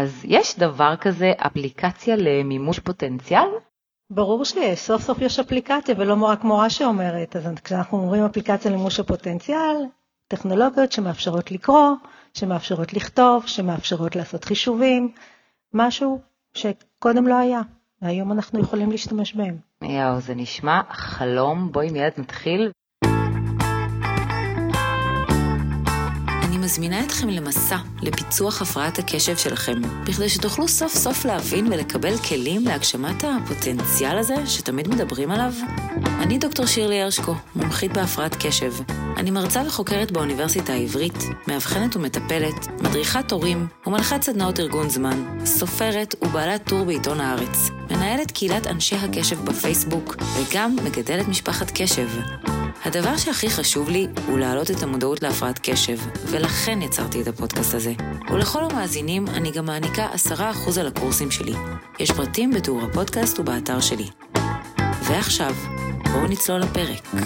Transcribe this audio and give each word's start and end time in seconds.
אז 0.00 0.20
יש 0.24 0.58
דבר 0.58 0.96
כזה 1.00 1.32
אפליקציה 1.36 2.16
למימוש 2.16 2.78
פוטנציאל? 2.78 3.48
ברור 4.10 4.44
שיש, 4.44 4.78
סוף 4.78 5.02
סוף 5.02 5.18
יש 5.20 5.38
אפליקציה 5.38 5.94
ולא 5.98 6.24
רק 6.24 6.44
מורה 6.44 6.70
שאומרת, 6.70 7.36
אז 7.36 7.48
כשאנחנו 7.64 7.98
אומרים 7.98 8.24
אפליקציה 8.24 8.70
למימוש 8.70 9.00
הפוטנציאל, 9.00 9.76
טכנולוגיות 10.28 10.92
שמאפשרות 10.92 11.52
לקרוא, 11.52 11.90
שמאפשרות 12.34 12.92
לכתוב, 12.92 13.46
שמאפשרות 13.46 14.16
לעשות 14.16 14.44
חישובים, 14.44 15.12
משהו 15.74 16.20
שקודם 16.54 17.26
לא 17.26 17.34
היה, 17.38 17.60
והיום 18.02 18.32
אנחנו 18.32 18.60
יכולים 18.60 18.90
להשתמש 18.90 19.34
בהם. 19.34 19.56
יואו, 19.82 20.20
זה 20.20 20.34
נשמע 20.34 20.80
חלום, 20.90 21.72
בואי 21.72 21.90
מיד 21.90 22.12
נתחיל. 22.18 22.70
מזמינה 26.62 27.04
אתכם 27.04 27.28
למסע 27.28 27.76
לפיצוח 28.02 28.62
הפרעת 28.62 28.98
הקשב 28.98 29.36
שלכם, 29.36 29.80
בכדי 30.04 30.28
שתוכלו 30.28 30.68
סוף 30.68 30.94
סוף 30.94 31.24
להבין 31.24 31.66
ולקבל 31.66 32.18
כלים 32.18 32.64
להגשמת 32.64 33.24
הפוטנציאל 33.24 34.18
הזה 34.18 34.34
שתמיד 34.46 34.88
מדברים 34.88 35.30
עליו. 35.30 35.52
אני 36.06 36.38
דוקטור 36.38 36.66
שירלי 36.66 37.02
הרשקו, 37.02 37.34
מומחית 37.56 37.92
בהפרעת 37.92 38.36
קשב. 38.46 38.72
אני 39.16 39.30
מרצה 39.30 39.62
וחוקרת 39.66 40.12
באוניברסיטה 40.12 40.72
העברית, 40.72 41.18
מאבחנת 41.48 41.96
ומטפלת, 41.96 42.82
מדריכת 42.82 43.32
הורים 43.32 43.66
ומנחת 43.86 44.22
סדנאות 44.22 44.60
ארגון 44.60 44.88
זמן, 44.88 45.38
סופרת 45.44 46.14
ובעלת 46.22 46.68
טור 46.68 46.84
בעיתון 46.84 47.20
הארץ, 47.20 47.70
מנהלת 47.90 48.30
קהילת 48.30 48.66
אנשי 48.66 48.96
הקשב 48.96 49.44
בפייסבוק 49.44 50.16
וגם 50.36 50.76
מגדלת 50.84 51.28
משפחת 51.28 51.70
קשב. 51.74 52.08
הדבר 52.84 53.16
שהכי 53.16 53.50
חשוב 53.50 53.90
לי 53.90 54.06
הוא 54.26 54.38
להעלות 54.38 54.70
את 54.70 54.82
המודעות 54.82 55.22
להפרעת 55.22 55.58
קשב, 55.62 55.96
ולכן 56.30 56.82
יצרתי 56.82 57.22
את 57.22 57.26
הפודקאסט 57.26 57.74
הזה. 57.74 57.92
ולכל 58.30 58.64
המאזינים 58.64 59.24
אני 59.28 59.50
גם 59.50 59.64
מעניקה 59.66 60.08
10% 60.14 60.80
על 60.80 60.86
הקורסים 60.86 61.30
שלי. 61.30 61.52
יש 62.00 62.10
פרטים 62.10 62.50
בתיאור 62.50 62.82
הפודקאסט 62.82 63.38
ובאתר 63.38 63.80
שלי. 63.80 64.06
ועכשיו, 65.02 65.54
בואו 66.12 66.26
נצלול 66.26 66.60
לפרק. 66.60 67.22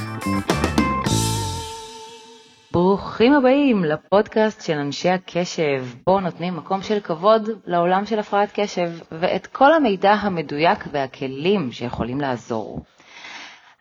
ברוכים 2.73 3.33
הבאים 3.33 3.85
לפודקאסט 3.85 4.63
של 4.63 4.79
אנשי 4.79 5.09
הקשב, 5.09 5.87
בו 6.07 6.21
נותנים 6.21 6.57
מקום 6.57 6.83
של 6.83 7.01
כבוד 7.01 7.51
לעולם 7.67 8.07
של 8.07 8.19
הפרעת 8.19 8.49
קשב, 8.55 8.91
ואת 9.13 9.47
כל 9.47 9.73
המידע 9.73 10.13
המדויק 10.13 10.85
והכלים 10.93 11.73
שיכולים 11.73 12.21
לעזור. 12.21 12.83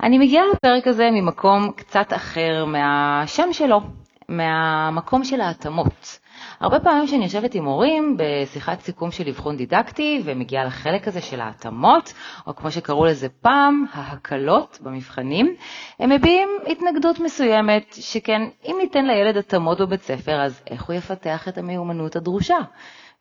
אני 0.04 0.18
מגיעה 0.18 0.44
לפרק 0.54 0.88
הזה 0.88 1.10
ממקום 1.12 1.72
קצת 1.76 2.14
אחר 2.14 2.66
מהשם 2.66 3.54
שלו, 3.54 3.82
מהמקום 4.30 5.24
של 5.24 5.42
ההתאמות. 5.42 6.20
הרבה 6.60 6.80
פעמים 6.80 7.08
כשאני 7.08 7.24
יושבת 7.24 7.56
עם 7.56 7.66
הורים 7.66 8.18
בשיחת 8.18 8.80
סיכום 8.82 9.12
של 9.12 9.28
אבחון 9.28 9.58
דידקטי 9.58 10.22
ומגיעה 10.26 10.66
לחלק 10.66 11.08
הזה 11.08 11.22
של 11.22 11.42
ההתאמות, 11.42 12.14
או 12.48 12.56
כמו 12.56 12.72
שקראו 12.72 13.06
לזה 13.06 13.28
פעם, 13.30 13.86
ההקלות 13.94 14.80
במבחנים, 14.82 15.56
הם 16.00 16.10
מביעים 16.10 16.50
התנגדות 16.68 17.20
מסוימת, 17.20 17.94
שכן 17.94 18.42
אם 18.66 18.76
ניתן 18.82 19.06
לילד 19.06 19.38
התאמות 19.38 19.82
בבית 19.82 20.02
ספר, 20.02 20.42
אז 20.42 20.62
איך 20.70 20.84
הוא 20.84 20.96
יפתח 20.96 21.48
את 21.48 21.58
המיומנות 21.58 22.16
הדרושה? 22.16 22.58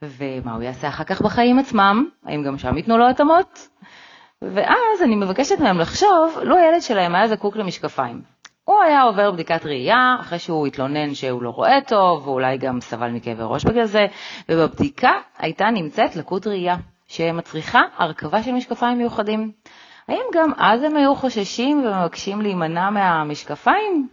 ומה 0.01 0.53
הוא 0.55 0.63
יעשה 0.63 0.87
אחר 0.87 1.03
כך 1.03 1.21
בחיים 1.21 1.59
עצמם? 1.59 2.05
האם 2.25 2.43
גם 2.43 2.57
שם 2.57 2.77
ייתנו 2.77 2.97
לו 2.97 3.09
התאמות? 3.09 3.67
ואז 4.53 5.01
אני 5.03 5.15
מבקשת 5.15 5.59
מהם 5.59 5.79
לחשוב, 5.79 6.39
לו 6.43 6.57
הילד 6.57 6.81
שלהם 6.81 7.15
היה 7.15 7.27
זקוק 7.27 7.55
למשקפיים. 7.55 8.21
הוא 8.63 8.81
היה 8.83 9.01
עובר 9.01 9.31
בדיקת 9.31 9.65
ראייה, 9.65 10.15
אחרי 10.19 10.39
שהוא 10.39 10.67
התלונן 10.67 11.13
שהוא 11.13 11.43
לא 11.43 11.49
רואה 11.49 11.81
טוב, 11.87 12.27
ואולי 12.27 12.57
גם 12.57 12.81
סבל 12.81 13.09
מכאבי 13.09 13.43
ראש 13.43 13.65
בגלל 13.65 13.85
זה, 13.85 14.05
ובבדיקה 14.49 15.11
הייתה 15.37 15.65
נמצאת 15.69 16.15
לקות 16.15 16.47
ראייה, 16.47 16.75
שמצריכה 17.07 17.81
הרכבה 17.97 18.43
של 18.43 18.51
משקפיים 18.51 18.97
מיוחדים. 18.97 19.51
האם 20.07 20.23
גם 20.33 20.51
אז 20.57 20.83
הם 20.83 20.97
היו 20.97 21.15
חוששים 21.15 21.85
ומבקשים 21.85 22.41
להימנע 22.41 22.89
מהמשקפיים? 22.89 24.07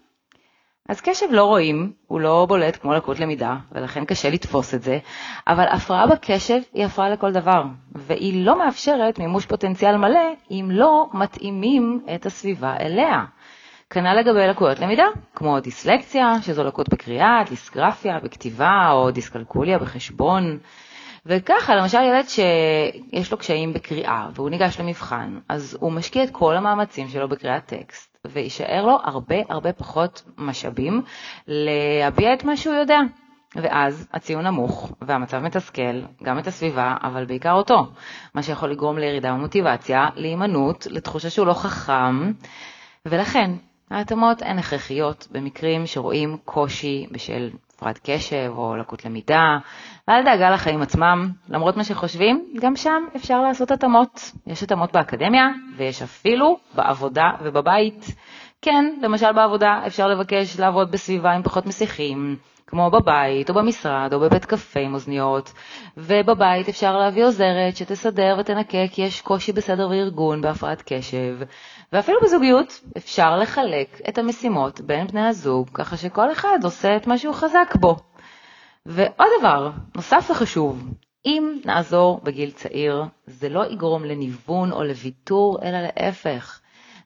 אז 0.88 1.00
קשב 1.00 1.26
לא 1.30 1.44
רואים, 1.44 1.92
הוא 2.06 2.20
לא 2.20 2.46
בולט 2.48 2.76
כמו 2.76 2.92
לקות 2.94 3.20
למידה, 3.20 3.56
ולכן 3.72 4.04
קשה 4.04 4.30
לתפוס 4.30 4.74
את 4.74 4.82
זה, 4.82 4.98
אבל 5.48 5.64
הפרעה 5.70 6.06
בקשב 6.06 6.58
היא 6.74 6.84
הפרעה 6.84 7.10
לכל 7.10 7.32
דבר, 7.32 7.62
והיא 7.92 8.46
לא 8.46 8.58
מאפשרת 8.58 9.18
מימוש 9.18 9.46
פוטנציאל 9.46 9.96
מלא 9.96 10.32
אם 10.50 10.68
לא 10.72 11.06
מתאימים 11.14 12.00
את 12.14 12.26
הסביבה 12.26 12.76
אליה. 12.80 13.24
כנ"ל 13.90 14.14
לגבי 14.20 14.46
לקויות 14.46 14.80
למידה, 14.80 15.06
כמו 15.34 15.60
דיסלקציה, 15.60 16.34
שזו 16.42 16.64
לקות 16.64 16.88
בקריאה, 16.88 17.42
דיסגרפיה 17.48 18.20
בכתיבה 18.20 18.88
או 18.92 19.10
דיסקלקוליה 19.10 19.78
בחשבון. 19.78 20.58
וככה, 21.26 21.74
למשל 21.74 21.98
ילד 21.98 22.24
שיש 22.28 23.32
לו 23.32 23.38
קשיים 23.38 23.72
בקריאה 23.72 24.28
והוא 24.34 24.50
ניגש 24.50 24.80
למבחן, 24.80 25.38
אז 25.48 25.78
הוא 25.80 25.92
משקיע 25.92 26.24
את 26.24 26.30
כל 26.30 26.56
המאמצים 26.56 27.08
שלו 27.08 27.28
בקריאת 27.28 27.66
טקסט. 27.66 28.18
ויישאר 28.24 28.86
לו 28.86 28.98
הרבה 29.04 29.36
הרבה 29.48 29.72
פחות 29.72 30.22
משאבים 30.38 31.02
להביע 31.46 32.34
את 32.34 32.44
מה 32.44 32.56
שהוא 32.56 32.74
יודע. 32.74 32.98
ואז 33.56 34.08
הציון 34.12 34.46
נמוך 34.46 34.92
והמצב 35.02 35.38
מתסכל 35.38 36.00
גם 36.22 36.38
את 36.38 36.46
הסביבה, 36.46 36.96
אבל 37.02 37.24
בעיקר 37.24 37.52
אותו, 37.52 37.86
מה 38.34 38.42
שיכול 38.42 38.70
לגרום 38.70 38.98
לירידה 38.98 39.32
במוטיבציה, 39.32 40.08
להימנעות, 40.14 40.86
לתחושה 40.90 41.30
שהוא 41.30 41.46
לא 41.46 41.52
חכם, 41.52 42.32
ולכן 43.06 43.50
ההתאמות 43.90 44.42
הן 44.42 44.58
הכרחיות 44.58 45.28
במקרים 45.30 45.86
שרואים 45.86 46.36
קושי 46.44 47.06
בשל 47.10 47.50
הפרעת 47.74 48.00
קשב 48.02 48.52
או 48.56 48.76
לקות 48.76 49.04
למידה, 49.04 49.58
ואל 50.08 50.24
דאגה 50.24 50.50
לחיים 50.50 50.82
עצמם, 50.82 51.28
למרות 51.48 51.76
מה 51.76 51.84
שחושבים, 51.84 52.46
גם 52.60 52.76
שם 52.76 53.04
אפשר 53.16 53.42
לעשות 53.42 53.70
התאמות. 53.70 54.32
יש 54.46 54.62
התאמות 54.62 54.92
באקדמיה, 54.92 55.48
ויש 55.76 56.02
אפילו 56.02 56.56
בעבודה 56.74 57.30
ובבית. 57.42 58.06
כן, 58.62 58.94
למשל 59.02 59.32
בעבודה 59.32 59.80
אפשר 59.86 60.08
לבקש 60.08 60.60
לעבוד 60.60 60.90
בסביבה 60.90 61.32
עם 61.32 61.42
פחות 61.42 61.66
מסיכים, 61.66 62.36
כמו 62.66 62.90
בבית 62.90 63.50
או 63.50 63.54
במשרד 63.54 64.12
או 64.12 64.20
בבית 64.20 64.44
קפה 64.44 64.80
עם 64.80 64.94
אוזניות, 64.94 65.52
ובבית 65.96 66.68
אפשר 66.68 66.96
להביא 66.96 67.24
עוזרת 67.24 67.76
שתסדר 67.76 68.36
ותנקה 68.40 68.88
כי 68.92 69.02
יש 69.02 69.20
קושי 69.20 69.52
בסדר 69.52 69.88
וארגון 69.90 70.40
בהפרעת 70.40 70.82
קשב, 70.86 71.38
ואפילו 71.92 72.18
בזוגיות 72.22 72.80
אפשר 72.96 73.36
לחלק 73.36 74.00
את 74.08 74.18
המשימות 74.18 74.80
בין 74.80 75.06
בני 75.06 75.28
הזוג 75.28 75.68
ככה 75.74 75.96
שכל 75.96 76.32
אחד 76.32 76.58
עושה 76.64 76.96
את 76.96 77.06
מה 77.06 77.18
שהוא 77.18 77.34
חזק 77.34 77.76
בו. 77.80 77.96
ועוד 78.86 79.28
דבר, 79.40 79.70
נוסף 79.96 80.28
וחשוב, 80.30 80.88
אם 81.26 81.60
נעזור 81.64 82.20
בגיל 82.22 82.50
צעיר, 82.50 83.04
זה 83.26 83.48
לא 83.48 83.66
יגרום 83.70 84.04
לניוון 84.04 84.72
או 84.72 84.82
לוויתור, 84.82 85.58
אלא 85.62 85.78
להפך. 85.80 86.60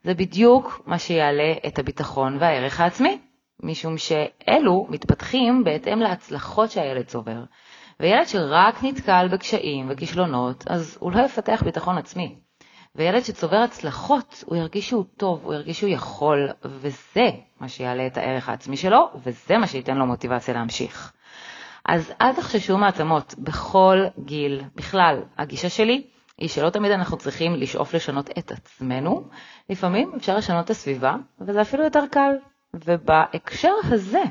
זה 0.04 0.15
בדיוק 0.15 0.82
מה 0.86 0.98
שיעלה 0.98 1.54
את 1.66 1.78
הביטחון 1.78 2.36
והערך 2.41 2.81
העצמי, 2.81 3.19
משום 3.62 3.98
שאלו 3.98 4.86
מתפתחים 4.91 5.65
בהתאם 5.65 5.98
להצלחות 5.98 6.70
שהילד 6.70 7.04
צובר. 7.04 7.44
וילד 8.00 8.26
שרק 8.26 8.84
נתקל 8.84 9.28
בקשיים 9.32 9.86
וכישלונות, 9.91 10.65
אז 10.66 10.98
הוא 11.00 11.12
לא 11.12 11.20
יפתח 11.20 11.62
ביטחון 11.65 11.98
עצמי. 11.98 12.36
וילד 12.94 13.25
שצובר 13.25 13.56
הצלחות, 13.56 14.44
הוא 14.47 14.56
ירגיש 14.56 14.88
שהוא 14.88 15.04
טוב, 15.16 15.41
הוא 15.44 15.54
ירגיש 15.54 15.78
שהוא 15.78 15.91
יכול, 15.91 16.48
וזה 16.65 17.31
מה 17.60 17.69
שיעלה 17.69 18.06
את 18.06 18.16
הערך 18.16 18.48
העצמי 18.48 18.76
שלו, 18.76 19.10
וזה 19.25 19.59
מה 19.59 19.66
שייתן 19.66 19.97
לו 19.97 20.06
מוטיבציה 20.06 20.54
להמשיך. 20.54 21.12
אז 21.88 22.12
אל 22.20 22.32
תחששו 22.32 22.78
מעצמות 22.78 23.34
בכל 23.38 24.04
גיל. 24.24 24.62
בכלל, 24.74 25.22
הגישה 25.38 25.69
שלי 25.69 26.06
היא 26.38 26.48
שלא 26.48 26.70
תמיד 26.70 26.92
אנחנו 26.92 27.16
צריכים 27.16 27.54
לשאוף 27.54 27.94
לשנות 27.94 28.30
את 28.38 28.52
עצמנו, 28.52 29.28
לפעמים 29.70 30.12
אפשר 30.16 30.36
לשנות 30.36 30.64
את 30.64 30.70
הסביבה, 30.70 31.14
וזה 31.41 31.60
אפילו 31.60 31.84
יותר 31.84 32.04
קל. 32.10 32.32
ובהקשר 32.74 33.72
הזה, 33.84 34.22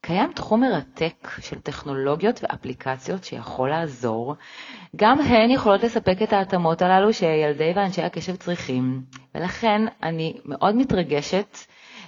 קיים 0.00 0.32
תחום 0.32 0.60
מרתק 0.60 1.28
של 1.40 1.60
טכנולוגיות 1.60 2.40
ואפליקציות 2.42 3.24
שיכול 3.24 3.70
לעזור. 3.70 4.34
גם 4.96 5.20
הן 5.20 5.50
יכולות 5.50 5.82
לספק 5.82 6.22
את 6.22 6.32
ההתאמות 6.32 6.82
הללו 6.82 7.12
שילדי 7.12 7.72
ואנשי 7.76 8.02
הקשב 8.02 8.36
צריכים, 8.36 9.02
ולכן 9.34 9.82
אני 10.02 10.36
מאוד 10.44 10.76
מתרגשת 10.76 11.56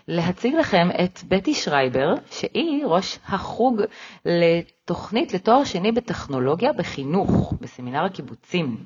להציג 0.08 0.54
לכם 0.54 0.88
את 1.04 1.20
בטי 1.28 1.54
שרייבר, 1.54 2.14
שהיא 2.30 2.84
ראש 2.86 3.18
החוג 3.26 3.80
לתוכנית 4.24 5.34
לתואר 5.34 5.64
שני 5.64 5.92
בטכנולוגיה 5.92 6.72
בחינוך 6.72 7.54
בסמינר 7.60 8.04
הקיבוצים. 8.04 8.76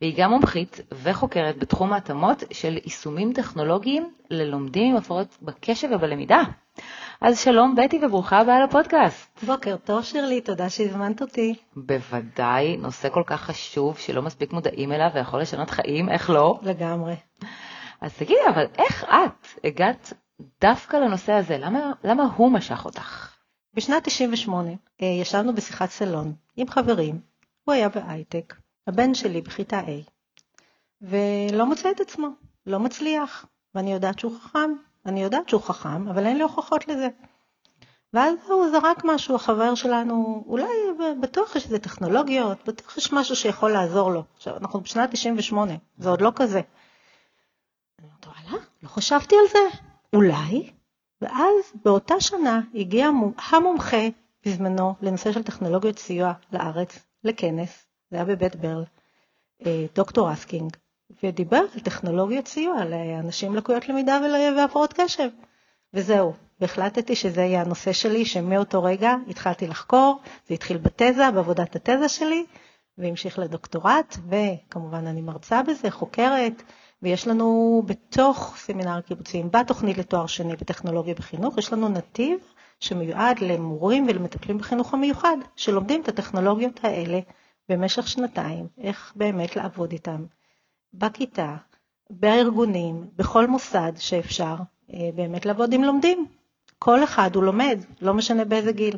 והיא 0.00 0.14
גם 0.16 0.30
מומחית 0.30 0.80
וחוקרת 1.02 1.58
בתחום 1.58 1.92
ההתאמות 1.92 2.42
של 2.50 2.78
יישומים 2.84 3.32
טכנולוגיים 3.32 4.10
ללומדים 4.30 4.90
עם 4.90 4.96
הפרעות 4.96 5.38
בקשב 5.42 5.88
ובלמידה. 5.92 6.42
אז 7.20 7.38
שלום 7.40 7.74
בטי 7.76 8.00
וברוכה 8.04 8.38
הבאה 8.38 8.64
לפודקאסט. 8.64 9.44
בוקר 9.44 9.76
טוב 9.76 10.04
שירלי, 10.04 10.40
תודה 10.40 10.70
שהזמנת 10.70 11.22
אותי. 11.22 11.54
בוודאי, 11.76 12.76
נושא 12.76 13.08
כל 13.08 13.22
כך 13.26 13.40
חשוב 13.40 13.98
שלא 13.98 14.22
מספיק 14.22 14.52
מודעים 14.52 14.92
אליו 14.92 15.10
ויכול 15.14 15.40
לשנות 15.40 15.70
חיים, 15.70 16.08
איך 16.08 16.30
לא? 16.30 16.58
לגמרי. 16.62 17.14
אז 18.00 18.16
תגידי, 18.16 18.40
אבל 18.48 18.64
איך 18.78 19.04
את 19.04 19.64
הגעת 19.64 20.12
דווקא 20.60 20.96
לנושא 20.96 21.32
הזה? 21.32 21.58
למה, 21.58 21.92
למה 22.04 22.24
הוא 22.36 22.52
משך 22.52 22.84
אותך? 22.84 23.36
בשנת 23.74 24.04
98 24.04 24.70
אה, 25.02 25.06
ישבנו 25.06 25.54
בשיחת 25.54 25.90
סלון 25.90 26.34
עם 26.56 26.68
חברים, 26.68 27.20
הוא 27.64 27.74
היה 27.74 27.88
בהייטק, 27.88 28.54
הבן 28.86 29.14
שלי 29.14 29.40
בכיתה 29.40 29.80
A, 29.80 30.10
ולא 31.02 31.66
מוצא 31.66 31.90
את 31.90 32.00
עצמו, 32.00 32.28
לא 32.66 32.80
מצליח, 32.80 33.46
ואני 33.74 33.92
יודעת 33.92 34.18
שהוא 34.18 34.38
חכם, 34.40 34.70
אני 35.06 35.22
יודעת 35.22 35.48
שהוא 35.48 35.62
חכם, 35.62 36.08
אבל 36.08 36.26
אין 36.26 36.36
לי 36.36 36.42
הוכחות 36.42 36.88
לזה. 36.88 37.08
ואז 38.12 38.34
הוא 38.48 38.70
זרק 38.70 39.04
משהו, 39.04 39.36
החבר 39.36 39.74
שלנו, 39.74 40.44
אולי 40.46 40.68
בטוח 41.20 41.56
יש 41.56 41.64
איזה 41.64 41.78
טכנולוגיות, 41.78 42.68
בטוח 42.68 42.96
יש 42.96 43.12
משהו 43.12 43.36
שיכול 43.36 43.72
לעזור 43.72 44.10
לו. 44.10 44.24
עכשיו, 44.36 44.56
אנחנו 44.56 44.80
בשנת 44.80 45.10
98, 45.10 45.72
זה 45.98 46.08
עוד 46.08 46.20
לא 46.20 46.32
כזה. 46.36 46.60
אני 47.98 48.08
אומרת, 48.08 48.26
וואלה, 48.26 48.64
לא 48.82 48.88
חשבתי 48.88 49.36
על 49.36 49.48
זה, 49.52 49.78
אולי. 50.14 50.70
ואז 51.20 51.72
באותה 51.84 52.20
שנה 52.20 52.60
הגיע 52.74 53.08
המומחה 53.52 54.08
בזמנו 54.46 54.94
לנושא 55.02 55.32
של 55.32 55.42
טכנולוגיות 55.42 55.98
סיוע 55.98 56.32
לארץ, 56.52 56.98
לכנס, 57.24 57.86
זה 58.10 58.16
היה 58.16 58.24
בבית 58.24 58.56
ברל, 58.56 58.84
אה, 59.66 59.86
דוקטור 59.94 60.32
אסקינג, 60.32 60.76
ודיבר 61.22 61.62
על 61.74 61.80
טכנולוגיות 61.80 62.46
סיוע 62.48 62.84
לאנשים 62.84 63.56
לקויות 63.56 63.88
למידה 63.88 64.18
והפרעות 64.56 64.92
קשב. 64.92 65.28
וזהו, 65.94 66.32
והחלטתי 66.60 67.16
שזה 67.16 67.40
יהיה 67.40 67.60
הנושא 67.60 67.92
שלי, 67.92 68.24
שמאותו 68.24 68.82
רגע 68.82 69.14
התחלתי 69.28 69.66
לחקור, 69.66 70.20
זה 70.48 70.54
התחיל 70.54 70.76
בתזה, 70.76 71.30
בעבודת 71.34 71.76
התזה 71.76 72.08
שלי, 72.08 72.44
והמשיך 72.98 73.38
לדוקטורט, 73.38 74.16
וכמובן 74.28 75.06
אני 75.06 75.20
מרצה 75.20 75.62
בזה, 75.62 75.90
חוקרת, 75.90 76.62
ויש 77.04 77.28
לנו 77.28 77.82
בתוך 77.86 78.54
סמינר 78.56 79.00
קיבוצים, 79.00 79.50
בתוכנית 79.50 79.98
לתואר 79.98 80.26
שני 80.26 80.56
בטכנולוגיה 80.56 81.14
בחינוך, 81.14 81.58
יש 81.58 81.72
לנו 81.72 81.88
נתיב 81.88 82.38
שמיועד 82.80 83.40
למורים 83.40 84.06
ולמטפלים 84.08 84.58
בחינוך 84.58 84.94
המיוחד, 84.94 85.36
שלומדים 85.56 86.00
את 86.00 86.08
הטכנולוגיות 86.08 86.84
האלה 86.84 87.18
במשך 87.68 88.08
שנתיים, 88.08 88.66
איך 88.78 89.12
באמת 89.16 89.56
לעבוד 89.56 89.92
איתם, 89.92 90.24
בכיתה, 90.94 91.56
בארגונים, 92.10 93.06
בכל 93.16 93.46
מוסד 93.46 93.92
שאפשר, 93.96 94.54
אה, 94.94 95.10
באמת 95.14 95.46
לעבוד 95.46 95.72
עם 95.72 95.84
לומדים. 95.84 96.26
כל 96.78 97.04
אחד 97.04 97.30
הוא 97.34 97.44
לומד, 97.44 97.78
לא 98.00 98.14
משנה 98.14 98.44
באיזה 98.44 98.72
גיל. 98.72 98.96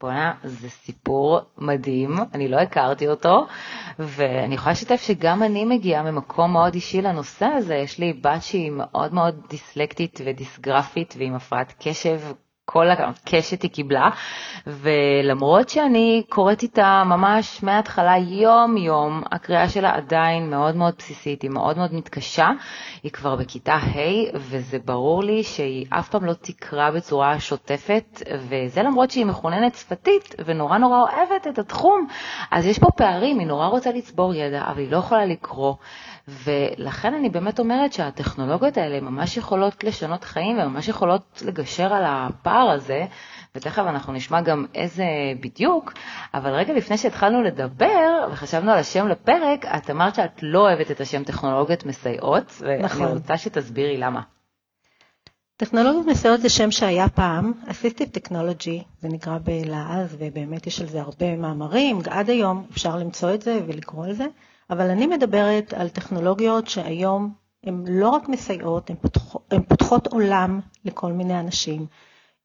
בואנה, 0.00 0.34
זה 0.44 0.68
סיפור 0.70 1.40
מדהים, 1.58 2.16
אני 2.34 2.48
לא 2.48 2.56
הכרתי 2.56 3.08
אותו, 3.08 3.46
ואני 3.98 4.54
יכולה 4.54 4.72
לשתף 4.72 5.00
שגם 5.02 5.42
אני 5.42 5.64
מגיעה 5.64 6.02
ממקום 6.02 6.52
מאוד 6.52 6.74
אישי 6.74 7.02
לנושא 7.02 7.46
הזה. 7.46 7.74
יש 7.74 7.98
לי 7.98 8.12
בת 8.12 8.42
שהיא 8.42 8.70
מאוד 8.70 9.14
מאוד 9.14 9.34
דיסלקטית 9.48 10.20
ודיסגרפית 10.24 11.14
ועם 11.18 11.34
הפרעת 11.34 11.74
קשב 11.78 12.20
כל 12.64 12.90
הקשת 12.90 13.62
היא 13.62 13.70
קיבלה, 13.70 14.10
ולמרות 14.66 15.68
שאני 15.68 16.22
קוראת 16.28 16.62
איתה 16.62 17.02
ממש 17.06 17.62
מההתחלה 17.62 18.16
יום-יום, 18.18 19.22
הקריאה 19.32 19.68
שלה 19.68 19.94
עדיין 19.94 20.50
מאוד 20.50 20.76
מאוד 20.76 20.94
בסיסית, 20.98 21.42
היא 21.42 21.50
מאוד 21.50 21.78
מאוד 21.78 21.94
מתקשה, 21.94 22.48
היא 23.02 23.12
כבר 23.12 23.36
בכיתה 23.36 23.74
ה' 23.74 23.98
וזה 24.34 24.78
ברור 24.84 25.24
לי 25.24 25.42
שהיא 25.42 25.86
אף 25.90 26.08
פעם 26.08 26.24
לא 26.24 26.32
תקרא 26.32 26.90
בצורה 26.90 27.40
שוטפת, 27.40 28.22
וזה 28.38 28.82
למרות 28.82 29.10
שהיא 29.10 29.26
מחוננת 29.26 29.74
שפתית 29.74 30.34
ונורא 30.44 30.78
נורא 30.78 31.00
אוהבת 31.00 31.46
את 31.48 31.58
התחום, 31.58 32.06
אז 32.50 32.66
יש 32.66 32.78
פה 32.78 32.86
פערים, 32.96 33.38
היא 33.38 33.46
נורא 33.46 33.66
רוצה 33.66 33.92
לצבור 33.92 34.34
ידע, 34.34 34.64
אבל 34.66 34.78
היא 34.78 34.90
לא 34.90 34.96
יכולה 34.96 35.26
לקרוא. 35.26 35.74
ולכן 36.28 37.14
אני 37.14 37.28
באמת 37.28 37.58
אומרת 37.58 37.92
שהטכנולוגיות 37.92 38.76
האלה 38.76 39.00
ממש 39.00 39.36
יכולות 39.36 39.84
לשנות 39.84 40.24
חיים 40.24 40.58
וממש 40.58 40.88
יכולות 40.88 41.42
לגשר 41.44 41.94
על 41.94 42.02
הפער 42.06 42.70
הזה, 42.70 43.06
ותכף 43.54 43.82
אנחנו 43.88 44.12
נשמע 44.12 44.40
גם 44.40 44.66
איזה 44.74 45.04
בדיוק, 45.40 45.92
אבל 46.34 46.50
רגע 46.50 46.72
לפני 46.72 46.98
שהתחלנו 46.98 47.42
לדבר 47.42 48.28
וחשבנו 48.32 48.70
על 48.70 48.78
השם 48.78 49.08
לפרק, 49.08 49.64
את 49.64 49.90
אמרת 49.90 50.14
שאת 50.14 50.42
לא 50.42 50.58
אוהבת 50.58 50.90
את 50.90 51.00
השם 51.00 51.24
טכנולוגיות 51.24 51.86
מסייעות, 51.86 52.62
נכון. 52.82 53.02
ואני 53.02 53.14
רוצה 53.14 53.38
שתסבירי 53.38 53.96
למה. 53.96 54.20
טכנולוגיות 55.56 56.06
מסייעות 56.06 56.40
זה 56.40 56.48
שם 56.48 56.70
שהיה 56.70 57.08
פעם, 57.08 57.52
Assistive 57.66 58.18
Technology, 58.18 58.82
זה 59.00 59.08
נקרא 59.08 59.38
בלעז, 59.44 60.16
ובאמת 60.18 60.66
יש 60.66 60.80
על 60.80 60.86
זה 60.86 61.00
הרבה 61.00 61.36
מאמרים, 61.36 61.98
עד 62.10 62.30
היום 62.30 62.66
אפשר 62.72 62.96
למצוא 62.96 63.34
את 63.34 63.42
זה 63.42 63.60
ולקרוא 63.66 64.04
על 64.04 64.12
זה. 64.12 64.26
אבל 64.70 64.90
אני 64.90 65.06
מדברת 65.06 65.72
על 65.72 65.88
טכנולוגיות 65.88 66.68
שהיום 66.68 67.32
הן 67.64 67.84
לא 67.88 68.08
רק 68.08 68.28
מסייעות, 68.28 68.90
הן 68.90 68.96
פותחות, 69.00 69.42
הן 69.50 69.62
פותחות 69.62 70.06
עולם 70.06 70.60
לכל 70.84 71.12
מיני 71.12 71.40
אנשים. 71.40 71.86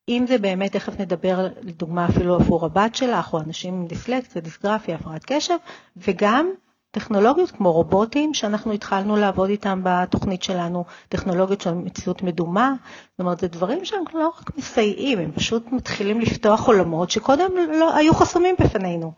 אם 0.09 0.25
זה 0.27 0.37
באמת, 0.37 0.71
תכף 0.71 0.99
נדבר 0.99 1.47
לדוגמה 1.61 2.05
אפילו 2.05 2.35
עבור 2.35 2.65
הבת 2.65 2.95
שלך, 2.95 3.33
או 3.33 3.39
אנשים 3.39 3.73
עם 3.73 3.87
דיסלקציה, 3.87 4.41
דיסגרפיה, 4.41 4.95
הפרעת 4.95 5.25
קשב, 5.25 5.55
וגם 5.97 6.49
טכנולוגיות 6.91 7.51
כמו 7.51 7.71
רובוטים 7.71 8.33
שאנחנו 8.33 8.71
התחלנו 8.71 9.15
לעבוד 9.15 9.49
איתם 9.49 9.81
בתוכנית 9.83 10.43
שלנו, 10.43 10.85
טכנולוגיות 11.09 11.61
של 11.61 11.73
מציאות 11.73 12.23
מדומה, 12.23 12.73
זאת 13.11 13.19
אומרת, 13.19 13.39
זה 13.39 13.47
דברים 13.47 13.85
שהם 13.85 14.03
לא 14.13 14.31
רק 14.41 14.57
מסייעים, 14.57 15.19
הם 15.19 15.31
פשוט 15.31 15.71
מתחילים 15.71 16.21
לפתוח 16.21 16.67
עולמות 16.67 17.11
שקודם 17.11 17.51
לא 17.79 17.95
היו 17.95 18.13
חסומים 18.13 18.55
בפנינו. 18.59 19.13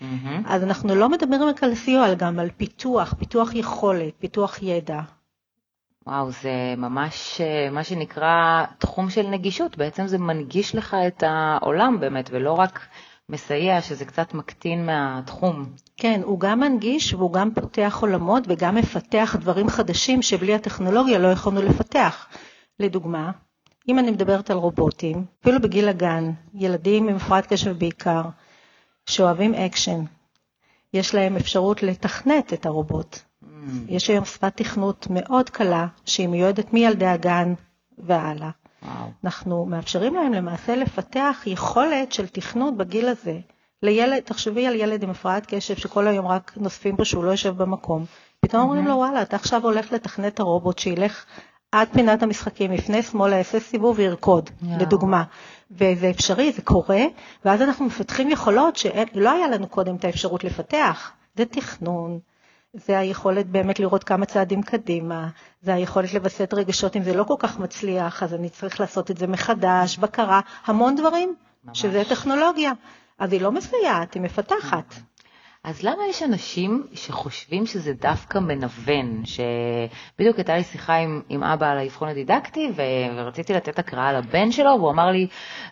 Mm-hmm. 0.00 0.46
אז 0.46 0.62
אנחנו 0.62 0.94
לא 0.94 1.08
מדברים 1.08 1.42
רק 1.42 1.62
על 1.62 1.74
סיוע, 1.74 2.06
אלא 2.06 2.14
גם 2.14 2.38
על 2.38 2.50
פיתוח, 2.56 3.14
פיתוח 3.18 3.54
יכולת, 3.54 4.12
פיתוח 4.18 4.62
ידע. 4.62 5.00
וואו, 6.06 6.30
זה 6.30 6.74
ממש 6.76 7.40
אה, 7.40 7.70
מה 7.70 7.84
שנקרא 7.84 8.64
תחום 8.78 9.10
של 9.10 9.26
נגישות, 9.26 9.76
בעצם 9.76 10.06
זה 10.06 10.18
מנגיש 10.18 10.74
לך 10.74 10.96
את 11.06 11.22
העולם 11.26 12.00
באמת, 12.00 12.30
ולא 12.32 12.52
רק 12.52 12.86
מסייע, 13.28 13.82
שזה 13.82 14.04
קצת 14.04 14.34
מקטין 14.34 14.86
מהתחום. 14.86 15.66
כן, 15.96 16.20
הוא 16.24 16.40
גם 16.40 16.60
מנגיש 16.60 17.14
והוא 17.14 17.32
גם 17.32 17.54
פותח 17.54 17.98
עולמות 18.00 18.44
וגם 18.48 18.74
מפתח 18.74 19.36
דברים 19.40 19.68
חדשים 19.68 20.22
שבלי 20.22 20.54
הטכנולוגיה 20.54 21.18
לא 21.18 21.28
יכולנו 21.28 21.62
לפתח. 21.62 22.26
לדוגמה, 22.80 23.30
אם 23.88 23.98
אני 23.98 24.10
מדברת 24.10 24.50
על 24.50 24.56
רובוטים, 24.56 25.24
אפילו 25.40 25.60
בגיל 25.60 25.88
הגן, 25.88 26.30
ילדים 26.54 27.08
עם 27.08 27.16
הפרעת 27.16 27.46
קשב 27.46 27.78
בעיקר, 27.78 28.22
שאוהבים 29.06 29.54
אקשן, 29.54 30.04
יש 30.94 31.14
להם 31.14 31.36
אפשרות 31.36 31.82
לתכנת 31.82 32.52
את 32.52 32.66
הרובוט. 32.66 33.18
Mm. 33.42 33.46
יש 33.88 34.10
היום 34.10 34.24
שפת 34.24 34.56
תכנות 34.56 35.06
מאוד 35.10 35.50
קלה, 35.50 35.86
שהיא 36.04 36.28
מיועדת 36.28 36.72
מילדי 36.72 37.06
הגן 37.06 37.54
והלאה. 37.98 38.50
Wow. 38.82 38.86
אנחנו 39.24 39.66
מאפשרים 39.66 40.14
להם 40.14 40.32
למעשה 40.32 40.76
לפתח 40.76 41.42
יכולת 41.46 42.12
של 42.12 42.26
תכנות 42.26 42.76
בגיל 42.76 43.08
הזה. 43.08 43.38
לילד, 43.82 44.20
תחשבי 44.20 44.66
על 44.66 44.74
ילד 44.74 45.02
עם 45.02 45.10
הפרעת 45.10 45.46
קשב 45.46 45.76
שכל 45.76 46.06
היום 46.06 46.26
רק 46.26 46.52
נוזפים 46.56 46.96
בו 46.96 47.04
שהוא 47.04 47.24
לא 47.24 47.30
יושב 47.30 47.56
במקום. 47.56 48.04
פתאום 48.40 48.62
mm-hmm. 48.62 48.64
אומרים 48.64 48.86
לו, 48.86 48.94
וואלה, 48.94 49.22
אתה 49.22 49.36
עכשיו 49.36 49.62
הולך 49.64 49.92
לתכנת 49.92 50.40
הרובוט 50.40 50.78
שילך 50.78 51.24
עד 51.72 51.88
פינת 51.92 52.22
המשחקים, 52.22 52.72
יפנה 52.72 53.02
שמאלה, 53.02 53.36
יעשה 53.36 53.60
סיבוב 53.60 53.98
וירקוד, 53.98 54.50
yeah. 54.50 54.66
לדוגמה. 54.80 55.24
וזה 55.70 56.10
אפשרי, 56.10 56.52
זה 56.52 56.62
קורה, 56.62 57.02
ואז 57.44 57.62
אנחנו 57.62 57.84
מפתחים 57.84 58.30
יכולות 58.30 58.76
שלא 58.76 59.30
היה 59.30 59.48
לנו 59.48 59.66
קודם 59.66 59.96
את 59.96 60.04
האפשרות 60.04 60.44
לפתח. 60.44 61.12
זה 61.36 61.44
תכנון, 61.44 62.18
זה 62.74 62.98
היכולת 62.98 63.46
באמת 63.46 63.80
לראות 63.80 64.04
כמה 64.04 64.26
צעדים 64.26 64.62
קדימה, 64.62 65.28
זה 65.62 65.74
היכולת 65.74 66.14
לווסת 66.14 66.54
רגשות 66.54 66.96
אם 66.96 67.02
זה 67.02 67.14
לא 67.14 67.24
כל 67.24 67.34
כך 67.38 67.58
מצליח, 67.58 68.22
אז 68.22 68.34
אני 68.34 68.48
צריך 68.48 68.80
לעשות 68.80 69.10
את 69.10 69.16
זה 69.16 69.26
מחדש, 69.26 69.98
בקרה, 69.98 70.40
המון 70.64 70.96
דברים, 70.96 71.34
ממש. 71.64 71.80
שזה 71.80 72.02
טכנולוגיה. 72.08 72.72
אז 73.18 73.32
היא 73.32 73.40
לא 73.40 73.52
מסייעת, 73.52 74.14
היא 74.14 74.22
מפתחת. 74.22 74.94
אז 75.66 75.82
למה 75.82 76.06
יש 76.10 76.22
אנשים 76.22 76.86
שחושבים 76.92 77.66
שזה 77.66 77.92
דווקא 77.92 78.38
מנוון? 78.38 79.22
שבדיוק 79.24 80.36
הייתה 80.36 80.56
לי 80.56 80.64
שיחה 80.64 80.94
עם, 80.94 81.22
עם 81.28 81.44
אבא 81.44 81.70
על 81.70 81.78
האבחון 81.78 82.08
הדידקטי, 82.08 82.72
ו... 82.76 82.82
ורציתי 83.16 83.52
לתת 83.52 83.78
הקראה 83.78 84.12
לבן 84.12 84.52
שלו, 84.52 84.70
והוא 84.70 84.90
אמר 84.90 85.06
לי, 85.06 85.26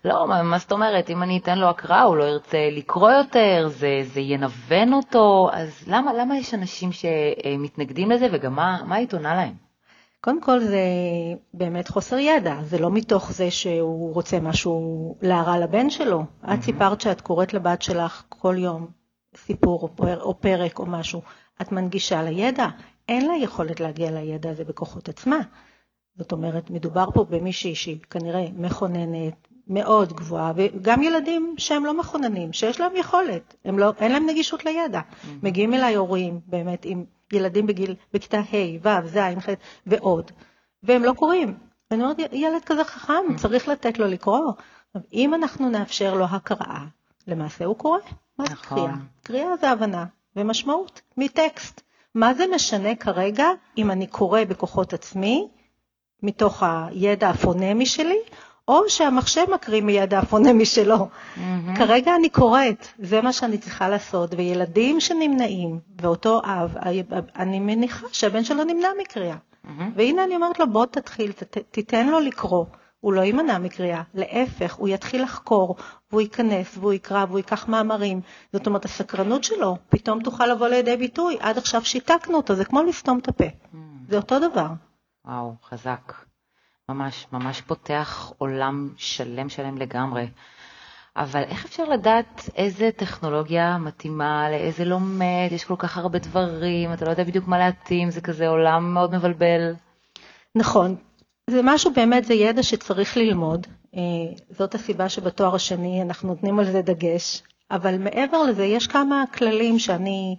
לא, 0.04 0.28
מה, 0.28 0.42
מה 0.42 0.58
זאת 0.58 0.72
אומרת, 0.72 1.10
אם 1.10 1.22
אני 1.22 1.38
אתן 1.38 1.58
לו 1.58 1.68
הקראה, 1.68 2.02
הוא 2.02 2.16
לא 2.16 2.24
ירצה 2.24 2.68
לקרוא 2.72 3.10
יותר, 3.10 3.68
זה, 3.68 4.00
זה 4.02 4.20
ינוון 4.20 4.92
אותו, 4.92 5.48
אז 5.52 5.84
למה, 5.86 6.12
למה 6.12 6.38
יש 6.38 6.54
אנשים 6.54 6.90
שמתנגדים 6.92 8.10
לזה, 8.10 8.26
וגם 8.32 8.54
מה, 8.54 8.80
מה 8.86 8.94
היית 8.94 9.14
עונה 9.14 9.34
להם? 9.34 9.54
קודם 10.20 10.40
כל 10.40 10.60
זה 10.60 10.82
באמת 11.54 11.88
חוסר 11.88 12.18
ידע, 12.18 12.56
זה 12.62 12.78
לא 12.78 12.90
מתוך 12.90 13.32
זה 13.32 13.50
שהוא 13.50 14.14
רוצה 14.14 14.40
משהו 14.40 15.16
להרע 15.22 15.58
לבן 15.58 15.90
שלו. 15.90 16.20
Mm-hmm. 16.20 16.54
את 16.54 16.62
סיפרת 16.62 17.00
שאת 17.00 17.20
קוראת 17.20 17.54
לבת 17.54 17.82
שלך 17.82 18.22
כל 18.28 18.54
יום 18.58 19.03
סיפור 19.36 19.82
או, 19.82 19.96
פר, 19.96 20.20
או 20.20 20.40
פרק 20.40 20.78
או 20.78 20.86
משהו, 20.86 21.22
את 21.62 21.72
מנגישה 21.72 22.22
לידע, 22.22 22.66
אין 23.08 23.26
לה 23.26 23.34
יכולת 23.36 23.80
להגיע 23.80 24.10
לידע 24.10 24.50
הזה 24.50 24.64
בכוחות 24.64 25.08
עצמה. 25.08 25.38
זאת 26.16 26.32
אומרת, 26.32 26.70
מדובר 26.70 27.06
פה 27.14 27.24
במישהי 27.24 27.74
שהיא 27.74 27.98
כנראה 28.10 28.46
מכוננת 28.56 29.48
מאוד 29.66 30.12
גבוהה, 30.12 30.52
וגם 30.56 31.02
ילדים 31.02 31.54
שהם 31.58 31.84
לא 31.84 31.98
מכוננים, 31.98 32.52
שיש 32.52 32.80
להם 32.80 32.96
יכולת, 32.96 33.54
לא, 33.64 33.92
אין 33.98 34.12
להם 34.12 34.26
נגישות 34.26 34.64
לידע. 34.64 35.00
Mm-hmm. 35.00 35.28
מגיעים 35.42 35.74
אליי 35.74 35.94
הורים 35.94 36.40
באמת 36.46 36.84
עם 36.84 37.04
ילדים 37.32 37.66
בגיל, 37.66 37.94
בכיתה 38.12 38.38
ה', 38.38 38.78
ו', 38.82 39.08
ז', 39.08 39.18
ח' 39.18 39.48
ועוד, 39.86 40.30
והם 40.82 41.04
לא 41.04 41.12
קוראים. 41.12 41.58
אני 41.90 42.02
אומרת, 42.02 42.16
ילד 42.32 42.64
כזה 42.66 42.84
חכם, 42.84 43.12
mm-hmm. 43.12 43.40
צריך 43.40 43.68
לתת 43.68 43.98
לו 43.98 44.06
לקרוא. 44.06 44.52
אם 45.12 45.34
אנחנו 45.34 45.68
נאפשר 45.68 46.14
לו 46.14 46.24
הקראה, 46.24 46.84
למעשה 47.26 47.64
הוא 47.64 47.76
קורא. 47.76 47.98
מה 48.38 48.44
זה 48.46 48.52
נכון. 48.52 48.78
קריאה? 48.78 48.94
קריאה 49.22 49.56
זה 49.60 49.70
הבנה 49.70 50.04
ומשמעות 50.36 51.00
מטקסט. 51.16 51.80
מה 52.14 52.34
זה 52.34 52.44
משנה 52.54 52.94
כרגע 52.94 53.46
אם 53.78 53.90
אני 53.90 54.06
קורא 54.06 54.44
בכוחות 54.48 54.92
עצמי, 54.92 55.48
מתוך 56.22 56.62
הידע 56.62 57.28
הפונמי 57.28 57.86
שלי, 57.86 58.18
או 58.68 58.88
שהמחשב 58.88 59.44
מקריא 59.54 59.82
מידע 59.82 60.18
הפונמי 60.18 60.64
שלו. 60.64 61.08
כרגע 61.76 62.16
אני 62.16 62.28
קוראת, 62.30 62.86
זה 62.98 63.20
מה 63.20 63.32
שאני 63.32 63.58
צריכה 63.58 63.88
לעשות, 63.88 64.30
וילדים 64.36 65.00
שנמנעים, 65.00 65.78
ואותו 66.00 66.40
אב, 66.44 66.74
אני 67.36 67.60
מניחה 67.60 68.06
שהבן 68.12 68.44
שלו 68.44 68.64
נמנע 68.64 68.88
מקריאה. 69.00 69.36
והנה 69.96 70.24
אני 70.24 70.36
אומרת 70.36 70.58
לו, 70.58 70.70
בוא 70.70 70.86
תתחיל, 70.86 71.32
ת, 71.32 71.58
תיתן 71.70 72.06
לו 72.08 72.20
לקרוא. 72.20 72.64
הוא 73.04 73.12
לא 73.12 73.20
יימנע 73.20 73.58
מקריאה, 73.58 74.02
להפך, 74.14 74.74
הוא 74.74 74.88
יתחיל 74.88 75.22
לחקור, 75.22 75.76
והוא 76.10 76.20
ייכנס, 76.20 76.78
והוא 76.78 76.92
יקרא, 76.92 77.24
והוא 77.28 77.38
ייקח 77.38 77.68
מאמרים. 77.68 78.20
זאת 78.52 78.66
אומרת, 78.66 78.84
הסקרנות 78.84 79.44
שלו 79.44 79.76
פתאום 79.88 80.22
תוכל 80.22 80.46
לבוא 80.46 80.68
לידי 80.68 80.96
ביטוי. 80.96 81.36
עד 81.40 81.58
עכשיו 81.58 81.84
שיתקנו 81.84 82.36
אותו, 82.36 82.54
זה 82.54 82.64
כמו 82.64 82.82
לסתום 82.82 83.18
את 83.18 83.28
הפה. 83.28 83.44
מהמם. 83.72 83.98
זה 84.08 84.16
אותו 84.16 84.38
דבר. 84.38 84.66
וואו, 85.24 85.54
חזק. 85.64 86.12
ממש, 86.88 87.26
ממש 87.32 87.60
פותח 87.60 88.32
עולם 88.38 88.88
שלם 88.96 89.48
שלם 89.48 89.78
לגמרי. 89.78 90.28
אבל 91.16 91.42
איך 91.42 91.64
אפשר 91.64 91.84
לדעת 91.84 92.50
איזה 92.56 92.90
טכנולוגיה 92.96 93.78
מתאימה 93.78 94.50
לאיזה 94.50 94.84
לומד? 94.84 95.48
יש 95.50 95.64
כל 95.64 95.76
כך 95.78 95.98
הרבה 95.98 96.18
דברים, 96.18 96.92
אתה 96.92 97.04
לא 97.04 97.10
יודע 97.10 97.24
בדיוק 97.24 97.48
מה 97.48 97.58
להתאים, 97.58 98.10
זה 98.10 98.20
כזה 98.20 98.48
עולם 98.48 98.94
מאוד 98.94 99.16
מבלבל. 99.16 99.74
נכון. 100.54 100.96
זה 101.50 101.60
משהו 101.62 101.92
באמת, 101.92 102.24
זה 102.24 102.34
ידע 102.34 102.62
שצריך 102.62 103.16
ללמוד. 103.16 103.66
אה, 103.96 104.00
זאת 104.50 104.74
הסיבה 104.74 105.08
שבתואר 105.08 105.54
השני 105.54 106.02
אנחנו 106.02 106.28
נותנים 106.28 106.58
על 106.58 106.72
זה 106.72 106.82
דגש. 106.82 107.42
אבל 107.70 107.98
מעבר 107.98 108.42
לזה, 108.42 108.64
יש 108.64 108.86
כמה 108.86 109.24
כללים 109.34 109.78
שאני 109.78 110.36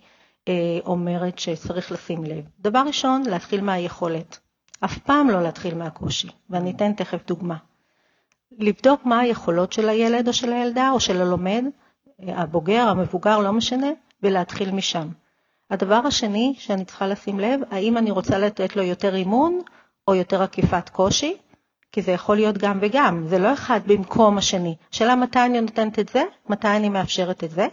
אה, 0.48 0.80
אומרת 0.86 1.40
שצריך 1.40 1.92
לשים 1.92 2.24
לב. 2.24 2.44
דבר 2.60 2.84
ראשון, 2.88 3.24
להתחיל 3.26 3.62
מהיכולת. 3.62 4.40
אף 4.80 4.98
פעם 4.98 5.30
לא 5.30 5.44
להתחיל 5.44 5.76
מהקושי, 5.76 6.28
ואני 6.50 6.72
אתן 6.72 6.94
תכף 6.94 7.28
דוגמה. 7.28 7.56
לבדוק 8.60 9.06
מה 9.06 9.20
היכולות 9.20 9.74
של 9.74 9.90
הילד 9.90 10.28
או 10.28 10.34
של 10.34 10.54
הילדה 10.54 10.92
או 10.92 11.00
של 11.00 11.22
הלומד, 11.22 11.64
הבוגר, 12.20 12.88
המבוגר, 12.88 13.40
לא 13.40 13.54
משנה, 13.54 13.88
ולהתחיל 14.24 14.72
משם. 14.72 15.08
הדבר 15.70 16.02
השני 16.06 16.54
שאני 16.58 16.86
צריכה 16.86 17.08
לשים 17.08 17.40
לב, 17.40 17.60
האם 17.72 17.98
אני 17.98 18.12
רוצה 18.12 18.38
לתת 18.38 18.76
לו 18.76 18.84
יותר 18.84 19.16
אימון 19.16 19.60
או 20.08 20.16
יותר 20.16 20.44
עקיפת 20.44 20.90
קושי, 20.90 21.38
כי 21.92 22.02
זה 22.02 22.12
יכול 22.12 22.36
להיות 22.36 22.58
גם 22.58 22.78
וגם, 22.82 23.28
זה 23.28 23.40
לא 23.40 23.54
אחד 23.54 23.80
במקום 23.88 24.38
השני. 24.38 24.76
השאלה 24.94 25.16
מתי 25.16 25.40
אני 25.40 25.62
נותנת 25.62 26.00
את 26.00 26.10
זה, 26.10 26.24
מתי 26.50 26.68
אני 26.68 26.90
מאפשרת 26.90 27.44
את 27.44 27.52
זה. 27.52 27.68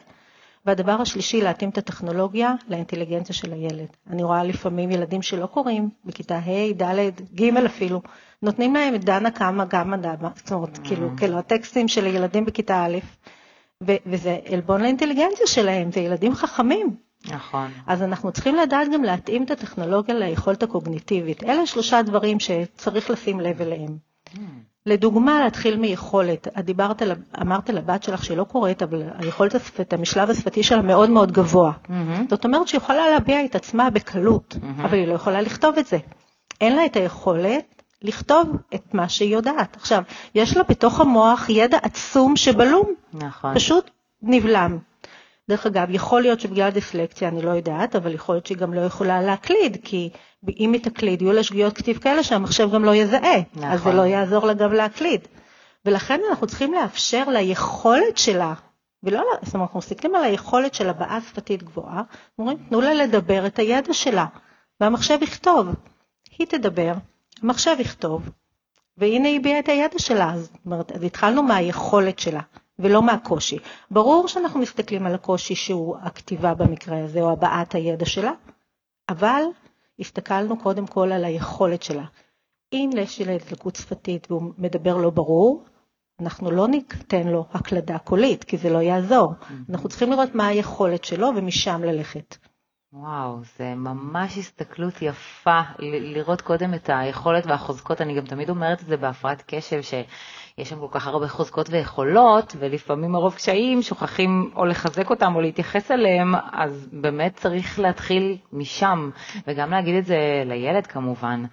והדבר 0.66 0.92
השלישי, 0.92 1.40
להתאים 1.40 1.70
את 1.70 1.78
הטכנולוגיה 1.78 2.54
לאינטליגנציה 2.68 3.34
של 3.34 3.52
הילד. 3.52 3.86
אני 4.10 4.22
רואה 4.22 4.44
לפעמים 4.44 4.90
ילדים 4.90 5.22
שלא 5.22 5.46
קוראים, 5.46 5.90
בכיתה 6.04 6.38
ה', 6.38 6.72
ד', 6.82 7.10
ג' 7.34 7.56
אפילו, 7.56 8.02
נותנים 8.42 8.74
להם 8.74 8.94
את 8.94 9.04
דנה 9.04 9.30
קמה 9.30 9.64
גמא 9.64 9.96
דמה, 9.96 10.28
זאת 10.34 10.52
אומרת, 10.52 10.78
כאילו, 10.84 11.08
כאילו, 11.16 11.38
הטקסטים 11.38 11.88
של 11.88 12.04
הילדים 12.04 12.44
בכיתה 12.44 12.84
א', 12.84 12.98
וזה 13.82 14.38
עלבון 14.52 14.80
לאינטליגנציה 14.80 15.46
שלהם, 15.46 15.92
זה 15.92 16.00
ילדים 16.00 16.34
חכמים. 16.34 16.96
נכון. 17.31 17.71
אז 17.87 18.02
אנחנו 18.02 18.33
צריכים 18.33 18.57
לדעת 18.57 18.88
גם 18.95 19.02
להתאים 19.05 19.43
את 19.45 19.50
הטכנולוגיה 19.50 20.14
ליכולת 20.14 20.62
הקוגניטיבית. 20.62 21.45
אלה 21.45 21.67
שלושה 21.67 22.02
דברים 22.02 22.41
שצריך 22.41 23.11
לשים 23.11 23.41
לב 23.41 23.62
אליהם. 23.62 23.97
לדוגמה, 24.87 25.45
להתחיל 25.45 25.76
מיכולת. 25.76 26.49
את 26.59 26.64
דיברת, 26.64 27.02
על- 27.02 27.12
אמרת 27.41 27.71
לבת 27.71 28.02
שלך 28.02 28.25
שהיא 28.25 28.37
לא 28.37 28.45
קוראת, 28.45 28.83
אבל 28.83 29.02
היכולת 29.19 29.55
השפת, 29.55 29.93
המשלב 29.93 30.31
השפתי 30.31 30.62
שלה 30.62 30.83
מאוד 30.83 31.11
מאוד 31.11 31.33
גבוה. 31.33 31.73
מהמם. 31.88 32.26
זאת 32.31 32.45
אומרת 32.45 32.69
שהיא 32.69 32.79
יכולה 32.79 33.11
להביע 33.11 33.45
את 33.45 33.55
עצמה 33.55 33.91
בקלות, 33.91 34.57
מהמם. 34.62 34.81
אבל 34.81 34.95
היא 34.99 35.07
לא 35.07 35.12
יכולה 35.12 35.41
לכתוב 35.41 35.79
את 35.79 35.87
זה. 35.87 35.99
אין 36.61 36.76
לה 36.76 36.87
את 36.87 36.97
היכולת 36.97 37.83
לכתוב 38.02 38.49
את 38.75 38.95
מה 38.95 39.09
שהיא 39.09 39.35
יודעת. 39.35 39.76
עכשיו, 39.76 40.02
יש 40.35 40.57
לה 40.57 40.62
בתוך 40.62 41.00
המוח 41.00 41.47
ידע 41.49 41.79
עצום 41.83 42.37
שבלום, 42.37 42.87
נכון. 43.14 43.55
פשוט 43.55 43.91
נבלם. 44.23 44.79
דרך 45.49 45.66
אגב, 45.66 45.90
יכול 45.90 46.22
להיות 46.22 46.40
שבגלל 46.40 46.70
דיסלקציה, 46.70 47.28
אני 47.28 47.42
לא 47.42 47.50
יודעת, 47.50 47.96
אבל 47.96 48.14
יכול 48.14 48.34
להיות 48.34 48.46
שהיא 48.46 48.58
גם 48.58 48.75
לא 48.75 48.80
יכולה 48.80 49.22
להקליד, 49.22 49.76
כי 49.84 50.11
אם 50.58 50.72
היא 50.72 50.82
תקליד, 50.82 51.22
יהיו 51.22 51.32
לה 51.32 51.42
שגיאות 51.42 51.76
כתיב 51.76 51.99
כאלה 51.99 52.22
שהמחשב 52.22 52.70
גם 52.75 52.84
לא 52.84 52.94
יזהה, 52.94 53.40
נכון. 53.54 53.70
אז 53.70 53.82
זה 53.82 53.92
לא 53.92 54.02
יעזור 54.02 54.46
לה 54.46 54.54
גם 54.54 54.72
להקליד. 54.72 55.20
ולכן 55.84 56.20
אנחנו 56.30 56.46
צריכים 56.46 56.75
לאפשר 56.75 57.28
ליכולת 57.28 58.18
שלה, 58.18 58.54
ולא, 59.02 59.22
זאת 59.42 59.54
אומרת, 59.54 59.66
אנחנו 59.66 59.78
מסתכלים 59.78 60.14
על 60.14 60.25
היכולת 60.25 60.75
של 60.75 60.88
הבעה 60.88 61.20
שפתית 61.20 61.62
גבוהה, 61.62 62.02
אומרים, 62.38 62.58
תנו 62.68 62.80
לה 62.80 62.94
לדבר 62.94 63.46
את 63.46 63.58
הידע 63.58 63.94
שלה, 63.94 64.26
והמחשב 64.80 65.18
יכתוב. 65.22 65.66
היא 66.38 66.46
תדבר, 66.46 66.92
המחשב 67.42 67.76
יכתוב, 67.78 68.30
והנה 68.99 69.28
היא 69.28 69.40
הביעה 69.40 69.58
את 69.58 69.68
הידע 69.68 69.99
שלה, 69.99 70.32
זאת 70.37 70.56
אומרת, 70.66 70.92
אז 70.92 71.02
התחלנו 71.02 71.42
מהיכולת 71.42 72.18
שלה, 72.18 72.40
ולא 72.79 73.02
מהקושי. 73.02 73.59
ברור 73.91 74.29
שאנחנו 74.29 74.61
מסתכלים 74.61 75.07
על 75.07 75.14
הקושי 75.14 75.55
שהוא 75.55 75.97
הכתיבה 76.02 76.55
במקרה 76.55 77.05
הזה, 77.05 77.21
או 77.21 77.31
הבעת 77.31 77.75
הידע 77.75 78.07
שלה, 78.07 78.33
אבל 79.09 79.43
הסתכלנו 79.99 80.61
קודם 80.61 80.87
כל 80.87 81.12
על 81.12 81.25
היכולת 81.25 81.83
שלה. 81.83 82.05
אם 82.73 82.91
יש 82.97 83.21
ילד 83.21 83.41
לקות 83.52 83.76
שפתית 83.76 84.31
והוא 84.31 84.52
מדבר 84.59 84.97
לא 84.97 85.11
ברור, 85.11 85.64
אנחנו 86.21 86.50
לא 86.50 86.69
ניתן 86.69 87.29
לו 87.29 87.45
הקלדה 87.52 87.99
קולית, 87.99 88.45
כי 88.45 88.59
זה 88.59 88.71
לא 88.71 88.79
יעזור. 88.79 89.33
אנחנו 89.71 89.88
צריכים 89.88 90.11
לראות 90.11 90.35
מה 90.35 90.47
היכולת 90.47 91.05
שלו 91.05 91.29
ומשם 91.37 91.83
ללכת. 91.85 92.37
וואו, 92.94 93.38
זה 93.56 93.75
ממש 93.75 94.38
הסתכלות 94.38 95.02
יפה, 95.02 95.61
ל- 95.78 96.14
לראות 96.18 96.40
קודם 96.40 96.75
את 96.75 96.90
היכולת 96.92 97.46
והחוזקות. 97.46 98.00
אני 98.00 98.14
גם 98.14 98.25
תמיד 98.25 98.50
אומרת 98.50 98.80
את 98.80 98.87
זה 98.87 98.96
בהפרעת 98.96 99.42
קשב, 99.46 99.82
שיש 99.82 100.68
שם 100.68 100.80
כל 100.80 100.88
כך 100.90 101.06
הרבה 101.06 101.28
חוזקות 101.28 101.70
ויכולות, 101.70 102.56
ולפעמים 102.58 103.12
מרוב 103.12 103.34
קשיים 103.34 103.82
שוכחים 103.82 104.50
או 104.56 104.64
לחזק 104.64 105.11
אותם 105.11 105.34
או 105.34 105.40
להתייחס 105.40 105.90
אליהם, 105.90 106.34
אז 106.52 106.88
באמת 106.92 107.37
צריך 107.37 107.78
להתחיל 107.78 108.38
משם, 108.52 109.11
וגם 109.46 109.70
להגיד 109.70 109.94
את 109.94 110.04
זה 110.04 110.42
לילד 110.46 110.87
כמובן. 110.87 111.44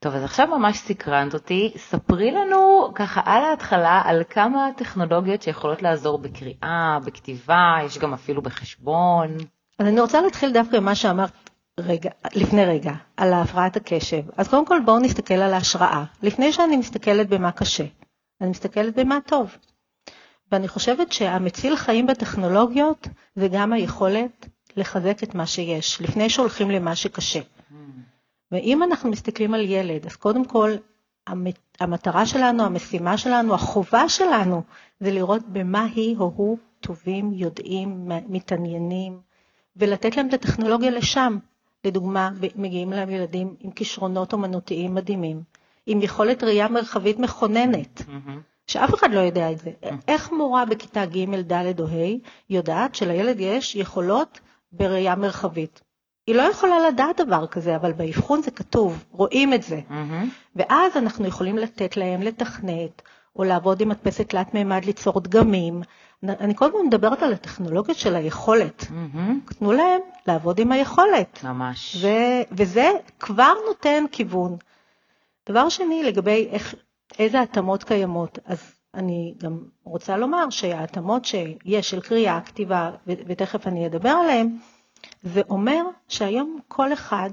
טוב, 0.00 0.14
אז 0.14 0.24
עכשיו 0.24 0.46
ממש 0.46 0.78
סקרנת 0.78 1.34
אותי, 1.34 1.72
ספרי 1.76 2.30
לנו 2.30 2.88
ככה 2.94 3.20
על 3.24 3.44
ההתחלה 3.44 4.02
על 4.04 4.22
כמה 4.30 4.68
טכנולוגיות 4.76 5.42
שיכולות 5.42 5.82
לעזור 5.82 6.18
בקריאה, 6.18 6.98
בכתיבה, 7.06 7.76
יש 7.84 7.98
גם 7.98 8.14
אפילו 8.14 8.42
בחשבון. 8.42 9.36
אז 9.78 9.86
אני 9.86 10.00
רוצה 10.00 10.20
להתחיל 10.20 10.52
דווקא 10.52 10.76
עם 10.76 10.84
מה 10.84 10.94
שאמרת 10.94 11.50
רגע, 11.80 12.10
לפני 12.34 12.64
רגע, 12.64 12.92
על 13.16 13.32
הפרעת 13.32 13.76
הקשב. 13.76 14.22
אז 14.36 14.48
קודם 14.48 14.66
כל 14.66 14.80
בואו 14.84 14.98
נסתכל 14.98 15.34
על 15.34 15.54
ההשראה. 15.54 16.04
לפני 16.22 16.52
שאני 16.52 16.76
מסתכלת 16.76 17.28
במה 17.28 17.52
קשה, 17.52 17.84
אני 18.40 18.50
מסתכלת 18.50 18.98
במה 18.98 19.18
טוב. 19.26 19.56
ואני 20.52 20.68
חושבת 20.68 21.12
שהמציל 21.12 21.76
חיים 21.76 22.06
בטכנולוגיות 22.06 23.08
זה 23.36 23.48
גם 23.48 23.72
היכולת 23.72 24.48
לחזק 24.76 25.22
את 25.22 25.34
מה 25.34 25.46
שיש, 25.46 26.00
לפני 26.00 26.30
שהולכים 26.30 26.70
למה 26.70 26.96
שקשה. 26.96 27.40
ואם 28.52 28.82
אנחנו 28.82 29.10
מסתכלים 29.10 29.54
על 29.54 29.60
ילד, 29.60 30.06
אז 30.06 30.16
קודם 30.16 30.44
כל, 30.44 30.70
המטרה 31.80 32.26
שלנו, 32.26 32.64
המשימה 32.64 33.18
שלנו, 33.18 33.54
החובה 33.54 34.08
שלנו, 34.08 34.62
זה 35.00 35.10
לראות 35.10 35.42
במה 35.48 35.84
היא 35.84 36.16
או 36.16 36.32
הוא 36.36 36.58
טובים, 36.80 37.32
יודעים, 37.32 38.08
מתעניינים, 38.28 39.27
ולתת 39.76 40.16
להם 40.16 40.28
את 40.28 40.34
הטכנולוגיה 40.34 40.90
לשם. 40.90 41.38
לדוגמה, 41.84 42.30
מגיעים 42.56 42.90
להם 42.90 43.10
ילדים 43.10 43.54
עם 43.60 43.70
כישרונות 43.70 44.32
אומנותיים 44.32 44.94
מדהימים, 44.94 45.42
עם 45.86 46.02
יכולת 46.02 46.42
ראייה 46.42 46.68
מרחבית 46.68 47.18
מכוננת, 47.18 48.02
מהמם. 48.08 48.40
שאף 48.66 48.94
אחד 48.94 49.10
לא 49.10 49.20
יודע 49.20 49.52
את 49.52 49.58
זה. 49.58 49.70
איך 50.08 50.32
מורה 50.32 50.64
בכיתה 50.64 51.06
ג', 51.06 51.52
ד' 51.52 51.80
או 51.80 51.86
ה' 51.86 52.18
יודעת 52.50 52.94
שלילד 52.94 53.40
יש 53.40 53.76
יכולות 53.76 54.40
בראייה 54.72 55.16
מרחבית? 55.16 55.80
היא 56.26 56.34
לא 56.34 56.42
יכולה 56.42 56.88
לדעת 56.88 57.20
דבר 57.20 57.46
כזה, 57.46 57.76
אבל 57.76 57.92
באבחון 57.92 58.42
זה 58.42 58.50
כתוב, 58.50 59.04
רואים 59.10 59.54
את 59.54 59.62
זה. 59.62 59.80
מהמם. 59.88 60.28
ואז 60.56 60.96
אנחנו 60.96 61.26
יכולים 61.26 61.58
לתת 61.58 61.96
להם 61.96 62.22
לתכנת, 62.22 63.02
או 63.38 63.44
לעבוד 63.44 63.80
עם 63.80 63.88
מדפסת 63.88 64.28
תלת 64.28 64.54
מימד 64.54 64.84
ליצור 64.84 65.20
דגמים. 65.20 65.82
אני 66.22 66.54
כל 66.56 66.64
הזמן 66.64 66.80
מדברת 66.86 67.22
על 67.22 67.32
הטכנולוגיות 67.32 67.98
של 67.98 68.16
היכולת. 68.16 68.86
מהמם. 68.90 69.40
תנו 69.58 69.72
להם 69.72 70.00
לעבוד 70.26 70.58
עם 70.58 70.72
היכולת. 70.72 71.44
ממש. 71.44 71.96
ו- 72.02 72.42
וזה 72.52 72.90
כבר 73.20 73.52
נותן 73.66 74.04
כיוון. 74.12 74.56
דבר 75.48 75.68
שני, 75.68 76.02
לגבי 76.02 76.48
איך, 76.50 76.74
איזה 77.18 77.40
התאמות 77.40 77.84
קיימות, 77.84 78.38
אז 78.44 78.58
אני 78.94 79.34
גם 79.42 79.58
רוצה 79.84 80.16
לומר 80.16 80.50
שההתאמות 80.50 81.24
שיש 81.24 81.90
של 81.90 82.00
קריאה, 82.00 82.40
כתיבה, 82.40 82.90
ו- 83.06 83.12
ותכף 83.26 83.66
אני 83.66 83.86
אדבר 83.86 84.08
עליהן, 84.08 84.56
זה 85.22 85.40
אומר 85.50 85.82
שהיום 86.08 86.58
כל 86.68 86.92
אחד 86.92 87.30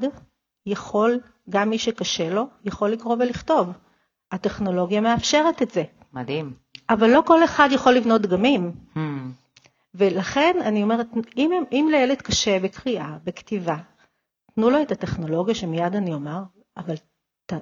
יכול, 0.65 1.19
גם 1.49 1.69
מי 1.69 1.77
שקשה 1.77 2.29
לו, 2.29 2.43
יכול 2.65 2.89
לקרוא 2.89 3.15
ולכתוב. 3.19 3.69
הטכנולוגיה 4.31 5.01
מאפשרת 5.01 5.61
את 5.61 5.71
זה. 5.71 5.83
מדהים. 6.15 6.53
אבל 6.89 7.09
לא 7.09 7.23
כל 7.25 7.43
אחד 7.43 7.69
יכול 7.71 7.93
לבנות 7.93 8.21
דגמים. 8.21 8.71
Hmm. 8.95 8.99
ולכן 9.95 10.57
אני 10.61 10.83
אומרת, 10.83 11.07
אם, 11.37 11.51
אם 11.71 11.87
לילד 11.91 12.21
קשה 12.21 12.59
בקריאה, 12.59 13.17
בכתיבה, 13.23 13.75
תנו 14.55 14.69
לו 14.69 14.81
את 14.81 14.91
הטכנולוגיה 14.91 15.55
שמיד 15.55 15.95
אני 15.95 16.13
אומר, 16.13 16.39
אבל 16.77 16.95
ת, 17.45 17.53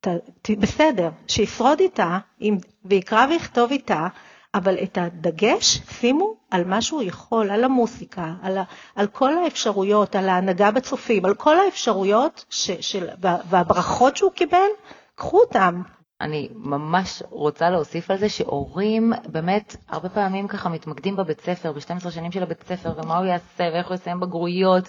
ת, 0.00 0.08
ת, 0.42 0.50
בסדר, 0.50 1.10
שישרוד 1.28 1.80
איתה 1.80 2.18
אם, 2.40 2.56
ויקרא 2.84 3.26
ויכתוב 3.30 3.70
איתה, 3.70 4.06
אבל 4.54 4.74
את 4.82 4.98
הדגש 4.98 5.80
שימו 5.90 6.36
על 6.50 6.64
מה 6.64 6.82
שהוא 6.82 7.02
יכול, 7.02 7.50
על 7.50 7.64
המוסיקה, 7.64 8.34
על, 8.42 8.58
ה, 8.58 8.62
על 8.96 9.06
כל 9.06 9.38
האפשרויות, 9.38 10.16
על 10.16 10.28
ההנהגה 10.28 10.70
בצופים, 10.70 11.24
על 11.24 11.34
כל 11.34 11.58
האפשרויות 11.58 12.44
ש, 12.50 12.70
של, 12.70 13.08
והברכות 13.20 14.16
שהוא 14.16 14.32
קיבל, 14.32 14.68
קחו 15.14 15.40
אותם. 15.40 15.82
אני 16.20 16.48
ממש 16.54 17.22
רוצה 17.30 17.70
להוסיף 17.70 18.10
על 18.10 18.16
זה 18.16 18.28
שהורים 18.28 19.12
באמת 19.26 19.76
הרבה 19.88 20.08
פעמים 20.08 20.48
ככה 20.48 20.68
מתמקדים 20.68 21.16
בבית 21.16 21.40
ספר, 21.40 21.72
ב-12 21.72 22.10
שנים 22.10 22.32
של 22.32 22.42
הבית 22.42 22.62
ספר, 22.62 22.92
ומה 22.96 23.18
הוא 23.18 23.26
יעשה 23.26 23.64
ואיך 23.72 23.86
הוא 23.88 23.94
יסיים 23.94 24.20
בגרויות, 24.20 24.84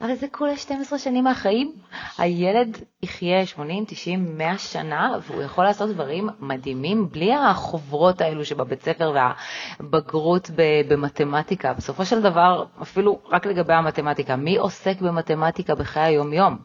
אבל 0.00 0.14
זה 0.14 0.26
כולה 0.32 0.56
12 0.56 0.98
שנים 0.98 1.24
מהחיים. 1.24 1.72
הילד 2.18 2.78
יחיה 3.02 3.46
80, 3.46 3.84
90, 3.88 4.38
100 4.38 4.58
שנה, 4.58 5.18
והוא 5.22 5.42
יכול 5.42 5.64
לעשות 5.64 5.90
דברים 5.90 6.28
מדהימים 6.40 7.08
בלי 7.10 7.34
החוברות 7.34 8.20
האלו 8.20 8.44
שבבית 8.44 8.82
ספר 8.82 9.12
והבגרות 9.80 10.50
במתמטיקה. 10.88 11.72
בסופו 11.72 12.04
של 12.04 12.22
דבר, 12.22 12.64
אפילו 12.82 13.18
רק 13.30 13.46
לגבי 13.46 13.72
המתמטיקה, 13.72 14.36
מי 14.36 14.56
עוסק 14.56 15.00
במתמטיקה 15.00 15.74
בחיי 15.74 16.02
היום-יום? 16.02 16.58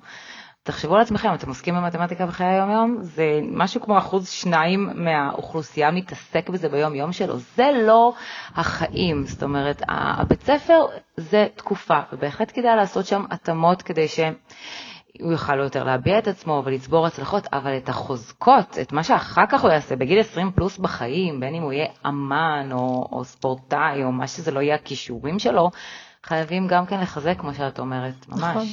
תחשבו 0.63 0.95
על 0.95 1.01
עצמכם, 1.01 1.33
אתם 1.33 1.47
עוסקים 1.49 1.75
במתמטיקה 1.75 2.25
בחיי 2.25 2.47
היום-יום, 2.47 2.97
זה 3.01 3.39
משהו 3.51 3.81
כמו 3.81 3.97
אחוז 3.97 4.29
שניים 4.29 4.89
מהאוכלוסייה 4.95 5.91
מתעסק 5.91 6.49
בזה 6.49 6.69
ביום-יום 6.69 7.11
שלו, 7.11 7.37
זה 7.37 7.71
לא 7.83 8.13
החיים, 8.55 9.25
זאת 9.25 9.43
אומרת, 9.43 9.81
הבית 9.87 10.41
ספר 10.41 10.85
זה 11.17 11.47
תקופה, 11.55 11.99
ובהחלט 12.13 12.51
כדאי 12.55 12.75
לעשות 12.75 13.05
שם 13.05 13.23
התאמות 13.31 13.81
כדי 13.81 14.07
שהוא 14.07 14.31
יוכל 15.19 15.59
יותר 15.59 15.83
להביע 15.83 16.19
את 16.19 16.27
עצמו 16.27 16.61
ולצבור 16.65 17.07
הצלחות, 17.07 17.47
אבל 17.53 17.77
את 17.77 17.89
החוזקות, 17.89 18.77
את 18.81 18.91
מה 18.91 19.03
שאחר 19.03 19.45
כך 19.49 19.61
הוא 19.61 19.71
יעשה 19.71 19.95
בגיל 19.95 20.19
20 20.19 20.51
פלוס 20.51 20.77
בחיים, 20.77 21.39
בין 21.39 21.55
אם 21.55 21.61
הוא 21.61 21.73
יהיה 21.73 21.87
אמן 22.07 22.69
או, 22.71 23.07
או 23.11 23.23
ספורטאי 23.23 24.03
או 24.03 24.11
מה 24.11 24.27
שזה 24.27 24.51
לא 24.51 24.59
יהיה 24.59 24.75
הכישורים 24.75 25.39
שלו, 25.39 25.69
חייבים 26.23 26.67
גם 26.67 26.85
כן 26.85 26.99
לחזק, 26.99 27.39
כמו 27.39 27.53
שאת 27.53 27.79
אומרת, 27.79 28.29
ממש. 28.29 28.41
נכון. 28.41 28.65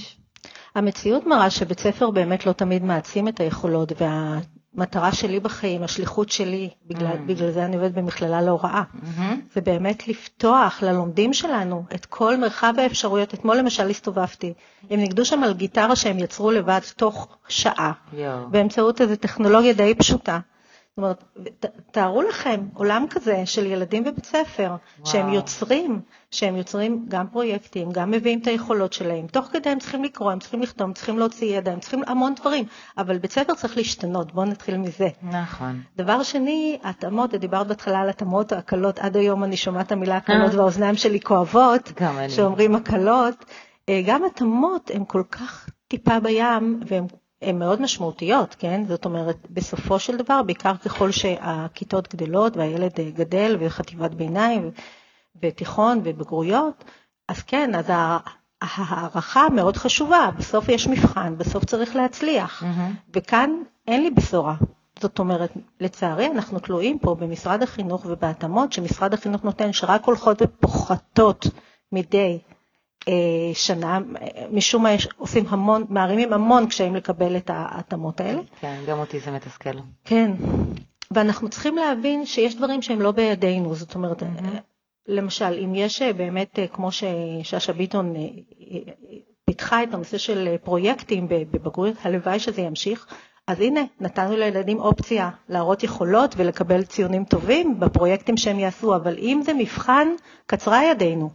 המציאות 0.79 1.27
מראה 1.27 1.51
שבית 1.51 1.81
ספר 1.81 2.11
באמת 2.11 2.47
לא 2.47 2.53
תמיד 2.53 2.85
מעצים 2.85 3.29
את 3.29 3.41
היכולות, 3.41 3.93
והמטרה 4.01 5.13
שלי 5.13 5.41
בחיים, 5.41 5.83
השליחות 5.83 6.29
שלי, 6.31 6.71
בגלל, 6.87 7.13
mm. 7.13 7.29
בגלל 7.29 7.51
זה 7.51 7.65
אני 7.65 7.77
עובדת 7.77 7.95
במכללה 7.95 8.43
להוראה, 8.43 8.83
mm-hmm. 8.95 9.23
זה 9.55 9.61
באמת 9.61 10.09
לפתוח 10.09 10.83
ללומדים 10.83 11.33
שלנו 11.33 11.85
את 11.95 12.07
כל 12.07 12.37
מרחב 12.37 12.75
האפשרויות. 12.79 13.35
אתמול 13.35 13.57
למשל 13.57 13.91
הסתובבתי, 13.91 14.53
הם 14.91 15.01
ניגדו 15.01 15.25
שם 15.25 15.43
על 15.43 15.55
גיטרה 15.55 15.97
שהם 15.97 16.19
יצרו 16.19 16.51
לבד 16.51 16.81
תוך 16.97 17.37
שעה, 17.49 17.93
yeah. 18.13 18.17
באמצעות 18.51 19.01
איזו 19.01 19.17
טכנולוגיה 19.17 19.73
די 19.73 19.95
פשוטה. 19.95 20.39
זאת 20.99 21.03
אומרת, 21.03 21.65
תארו 21.91 22.23
לכם 22.23 22.61
עולם 22.75 23.07
כזה 23.11 23.43
של 23.47 23.67
ילדים 23.67 24.05
בבית 24.05 24.25
ספר, 24.25 24.67
וואו. 24.67 24.79
שהם 25.11 25.29
יוצרים, 25.33 26.01
שהם 26.31 26.57
יוצרים 26.57 27.05
גם 27.09 27.27
פרויקטים, 27.29 27.93
גם 27.93 28.11
מביאים 28.11 28.39
את 28.39 28.47
היכולות 28.47 28.93
שלהם. 28.93 29.27
תוך 29.27 29.47
כדי 29.47 29.71
הם 29.71 29.79
צריכים 29.79 30.05
לקרוא, 30.05 30.33
הם 30.33 30.39
צריכים 30.39 30.63
לכתוב, 30.63 30.87
הם 30.87 30.93
צריכים 30.93 31.19
להוציא 31.19 31.59
ידע, 31.59 31.73
הם 31.73 31.81
צריכים 31.81 32.03
המון 32.07 32.35
דברים, 32.35 32.65
אבל 32.99 33.19
בית 33.19 33.33
ספר 33.33 33.55
צריך 33.55 33.77
להשתנות, 33.77 34.35
בואו 34.35 34.47
נתחיל 34.47 34.77
מזה. 34.77 35.09
נכון. 35.23 35.81
דבר 35.97 36.23
שני, 36.23 36.79
התאמות, 36.83 37.35
דיברת 37.35 37.67
בהתחלה 37.67 38.01
על 38.01 38.09
התאמות, 38.09 38.53
הקלות, 38.53 38.99
עד 38.99 39.17
היום 39.17 39.45
אני 39.45 39.57
שומעת 39.57 39.87
את 39.87 39.93
המילה 39.93 40.17
הקלות 40.17 40.53
אה. 40.53 40.59
והאוזניים 40.59 40.97
שלי 40.97 41.21
כואבות, 41.21 41.93
שאומרים 42.29 42.75
הקלות. 42.75 43.45
אה, 43.89 44.03
גם 44.07 44.25
התאמות 44.25 44.91
הן 44.95 45.05
כל 45.07 45.23
כך 45.31 45.69
טיפה 45.89 46.21
בים, 46.21 46.81
והן 46.87 47.05
הן 47.43 47.59
מאוד 47.59 47.83
משמעותיות, 47.83 48.57
כן? 48.59 48.85
זאת 48.89 49.05
אומרת, 49.05 49.37
בסופו 49.51 49.99
של 49.99 50.17
דבר, 50.17 50.43
בעיקר 50.43 50.77
ככל 50.77 51.11
שהכיתות 51.11 52.15
גדלות 52.15 52.57
והילד 52.57 52.93
גדל 53.15 53.57
וחטיבת 53.61 54.11
ביניים 54.11 54.71
ותיכון 55.43 56.01
ובגרויות, 56.05 56.85
אז 57.29 57.43
כן, 57.43 57.75
אז 57.75 57.85
ההערכה 58.63 59.49
מאוד 59.49 59.77
חשובה, 59.77 60.31
בסוף 60.39 60.69
יש 60.69 60.87
מבחן, 60.87 61.39
בסוף 61.39 61.65
צריך 61.65 61.97
להצליח, 61.97 62.63
mm-hmm. 62.63 63.13
וכאן 63.15 63.51
אין 63.87 64.03
לי 64.03 64.11
בשורה. 64.11 64.55
זאת 65.01 65.19
אומרת, 65.19 65.51
לצערי 65.81 66.27
אנחנו 66.27 66.59
תלויים 66.59 66.99
פה 66.99 67.15
במשרד 67.15 67.63
החינוך 67.63 68.07
ובהתאמות 68.07 68.73
שמשרד 68.73 69.15
החינוך 69.15 69.45
נותן, 69.45 69.73
שרק 69.73 70.05
הולכות 70.05 70.43
ופוחתות 70.43 71.47
מדי 71.93 72.39
אה, 72.43 72.58
שנה, 73.55 73.99
משום 74.53 74.83
מה 74.83 74.89
עושים 75.17 75.45
המון, 75.49 75.85
מערימים 75.89 76.33
המון 76.33 76.67
קשיים 76.67 76.95
לקבל 76.95 77.37
את 77.37 77.51
ההתאמות 77.55 78.21
האלה. 78.21 78.41
כן, 78.61 78.81
גם 78.87 78.99
אותי 78.99 79.21
זה 79.21 79.31
מתסכל. 79.31 79.71
כן, 80.05 80.33
ואנחנו 81.11 81.49
צריכים 81.49 81.77
להבין 81.77 82.27
שיש 82.27 82.57
דברים 82.57 82.83
שהם 82.83 83.01
לא 83.01 83.11
בידינו, 83.11 83.75
זאת 83.75 83.95
אומרת, 83.95 84.23
mm-hmm. 84.23 84.57
למשל, 85.09 85.59
אם 85.65 85.75
יש 85.75 86.03
אה, 86.03 86.13
באמת, 86.13 86.59
כמו 86.73 86.89
ששאשא 86.93 87.73
ביטון 87.73 88.15
פיתחה 89.45 89.83
את 89.83 89.95
הנושא 89.95 90.19
של 90.19 90.57
פרויקטים 90.65 91.29
בבגרויות, 91.29 91.97
הלוואי 92.03 92.39
שזה 92.39 92.63
ימשיך, 92.63 93.07
אז 93.49 93.61
הנה, 93.61 93.81
נתנו 94.01 94.37
לילדים 94.37 94.81
אופציה 94.81 95.31
להראות 95.49 95.83
יכולות 95.83 96.35
ולקבל 96.37 96.83
ציונים 96.83 97.25
טובים 97.25 97.81
בפרויקטים 97.81 98.37
שהם 98.37 98.59
יעשו, 98.59 98.97
אבל 98.97 99.17
אם 99.19 99.41
זה 99.45 99.53
מבחן, 99.55 100.09
קצרה 100.47 100.85
ידינו, 100.85 101.31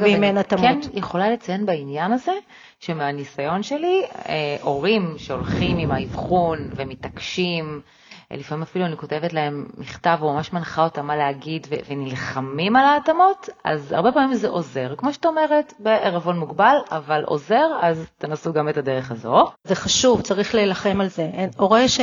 ואם 0.00 0.24
אין 0.24 0.38
התאמות. 0.38 0.84
כן 0.84 0.98
יכולה 0.98 1.30
לציין 1.30 1.66
בעניין 1.66 2.12
הזה, 2.12 2.32
שמהניסיון 2.80 3.62
שלי, 3.62 4.02
אה, 4.28 4.56
הורים 4.62 5.14
שהולכים 5.16 5.78
עם 5.78 5.92
האבחון 5.92 6.68
ומתעקשים, 6.76 7.80
לפעמים 8.38 8.62
אפילו 8.62 8.86
אני 8.86 8.96
כותבת 8.96 9.32
להם 9.32 9.66
מכתב 9.78 10.18
או 10.22 10.32
ממש 10.34 10.52
מנחה 10.52 10.84
אותם 10.84 11.06
מה 11.06 11.16
להגיד 11.16 11.66
ו- 11.70 11.74
ונלחמים 11.88 12.76
על 12.76 12.84
ההתאמות, 12.84 13.48
אז 13.64 13.92
הרבה 13.92 14.12
פעמים 14.12 14.34
זה 14.34 14.48
עוזר. 14.48 14.94
כמו 14.96 15.12
שאת 15.12 15.26
אומרת, 15.26 15.74
בערבון 15.78 16.38
מוגבל, 16.38 16.76
אבל 16.90 17.24
עוזר, 17.24 17.66
אז 17.80 18.06
תנסו 18.18 18.52
גם 18.52 18.68
את 18.68 18.76
הדרך 18.76 19.10
הזו. 19.10 19.46
זה 19.64 19.74
חשוב, 19.74 20.20
צריך 20.20 20.54
להילחם 20.54 21.00
על 21.00 21.08
זה. 21.08 21.30
הורה 21.56 21.88
ש... 21.88 22.00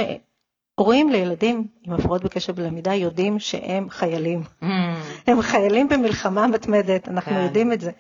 הורים 0.80 1.10
לילדים 1.10 1.68
עם 1.84 1.94
הפרעות 1.94 2.24
בקשב 2.24 2.56
בלמידה 2.56 2.94
יודעים 2.94 3.40
שהם 3.40 3.90
חיילים. 3.90 4.44
Mm. 4.62 4.66
הם 5.28 5.42
חיילים 5.42 5.90
במלחמה 5.90 6.48
מתמדת, 6.48 7.08
אנחנו 7.10 7.32
כן. 7.32 7.44
יודעים 7.44 7.74
את 7.74 7.82
זה. 7.82 7.92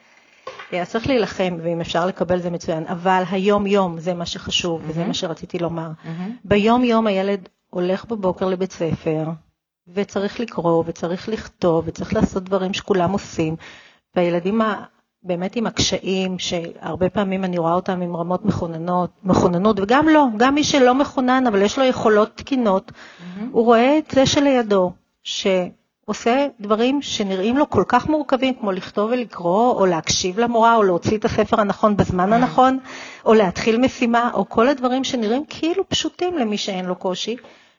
אז 0.71 0.89
צריך 0.89 1.07
להילחם, 1.07 1.57
ואם 1.63 1.81
אפשר 1.81 2.05
לקבל 2.05 2.39
זה 2.39 2.49
מצוין, 2.49 2.83
אבל 2.87 3.23
היום-יום 3.31 3.99
זה 3.99 4.13
מה 4.13 4.25
שחשוב, 4.25 4.81
mm-hmm. 4.81 4.89
וזה 4.89 5.05
מה 5.05 5.13
שרציתי 5.13 5.59
לומר. 5.59 5.89
Mm-hmm. 6.03 6.31
ביום-יום 6.45 7.07
הילד 7.07 7.49
הולך 7.69 8.05
בבוקר 8.05 8.49
לבית 8.49 8.71
ספר, 8.71 9.25
וצריך 9.87 10.39
לקרוא, 10.39 10.83
וצריך 10.87 11.29
לכתוב, 11.29 11.83
וצריך 11.87 12.13
לעשות 12.13 12.43
דברים 12.43 12.73
שכולם 12.73 13.11
עושים, 13.11 13.55
והילדים 14.15 14.61
באמת 15.23 15.55
עם 15.55 15.67
הקשיים, 15.67 16.39
שהרבה 16.39 17.09
פעמים 17.09 17.43
אני 17.43 17.57
רואה 17.57 17.73
אותם 17.73 18.01
עם 18.01 18.15
רמות 18.15 18.45
מכוננות, 18.45 19.09
מכוננות, 19.23 19.79
וגם 19.79 20.07
לא, 20.09 20.25
גם 20.37 20.55
מי 20.55 20.63
שלא 20.63 20.95
מכונן, 20.95 21.43
אבל 21.47 21.61
יש 21.61 21.79
לו 21.79 21.85
יכולות 21.85 22.35
תקינות, 22.35 22.91
mm-hmm. 22.91 23.43
הוא 23.51 23.65
רואה 23.65 23.97
את 23.97 24.11
זה 24.11 24.25
שלידו, 24.25 24.91
ש... 25.23 25.47
עושה 26.09 26.47
דברים 26.59 27.01
שנראים 27.01 27.57
לו 27.57 27.69
כל 27.69 27.83
כך 27.87 28.07
מורכבים, 28.07 28.53
כמו 28.53 28.71
לכתוב 28.71 29.11
ולקרוא, 29.11 29.73
או 29.73 29.85
להקשיב 29.85 30.39
למורה, 30.39 30.75
או 30.75 30.83
להוציא 30.83 31.17
את 31.17 31.25
הספר 31.25 31.61
הנכון 31.61 31.97
בזמן 31.97 32.33
הנכון, 32.33 32.79
או 33.25 33.33
להתחיל 33.33 33.77
משימה, 33.77 34.31
או 34.33 34.49
כל 34.49 34.67
הדברים 34.67 35.03
שנראים 35.03 35.43
כאילו 35.49 35.89
פשוטים 35.89 36.37
למי 36.37 36.57
שאין 36.57 36.85
לו 36.85 36.95
קושי, 36.95 37.35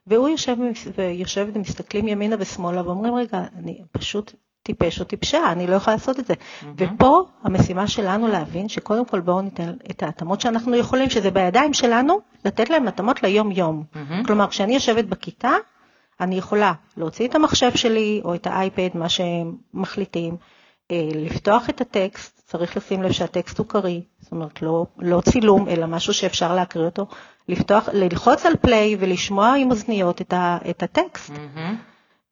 והוא 0.07 0.29
יושב 0.29 0.57
ויושבת 0.97 1.57
ומסתכלים 1.57 2.09
ימינה 2.09 2.37
ושמאלה 2.39 2.87
ואומרים, 2.87 3.15
רגע, 3.15 3.45
אני 3.59 3.79
פשוט 3.93 4.33
טיפש 4.63 5.01
או 5.01 5.05
טיפשה, 5.05 5.53
אני 5.53 5.67
לא 5.67 5.75
יכולה 5.75 5.97
לעשות 5.97 6.19
את 6.19 6.27
זה. 6.27 6.35
Mm-hmm. 6.35 6.67
ופה 6.77 7.25
המשימה 7.43 7.87
שלנו 7.87 8.29
להבין 8.29 8.69
שקודם 8.69 9.05
כל 9.05 9.21
בואו 9.21 9.43
ניתן 9.43 9.73
את 9.91 10.03
ההתאמות 10.03 10.41
שאנחנו 10.41 10.77
יכולים, 10.77 11.11
שזה 11.11 11.31
בידיים 11.31 11.75
שלנו, 11.75 12.21
לתת 12.45 12.71
להם 12.71 12.89
התאמות 12.89 13.23
ליום-יום. 13.23 13.85
Mm-hmm. 13.95 14.27
כלומר, 14.27 14.47
כשאני 14.47 14.75
יושבת 14.75 15.05
בכיתה, 15.05 15.53
אני 16.21 16.35
יכולה 16.35 16.73
להוציא 16.97 17.29
את 17.29 17.35
המחשב 17.35 17.71
שלי 17.75 18.21
או 18.25 18.35
את 18.35 18.47
האייפד, 18.47 18.89
מה 18.95 19.09
שהם 19.09 19.57
מחליטים, 19.75 20.37
אה, 20.91 21.09
לפתוח 21.15 21.71
את 21.71 21.81
הטקסט, 21.81 22.41
צריך 22.47 22.77
לשים 22.77 23.03
לב 23.03 23.13
שהטקסט 23.13 23.59
הוא 23.59 23.67
קריא, 23.67 24.01
זאת 24.21 24.33
אומרת 24.33 24.63
לא, 24.63 24.87
לא 24.99 25.21
צילום, 25.21 25.69
אלא 25.69 25.87
משהו 25.87 26.15
שאפשר 26.15 26.55
להקריא 26.55 26.85
אותו, 26.85 27.07
לפתוח, 27.49 27.89
ללחוץ 27.93 28.47
על 28.47 28.57
פליי 28.57 28.97
ולשמוע 28.99 29.55
עם 29.55 29.71
אוזניות 29.71 30.21
את, 30.21 30.33
ה, 30.33 30.59
את 30.71 30.83
הטקסט. 30.83 31.31
Mm-hmm. 31.31 31.75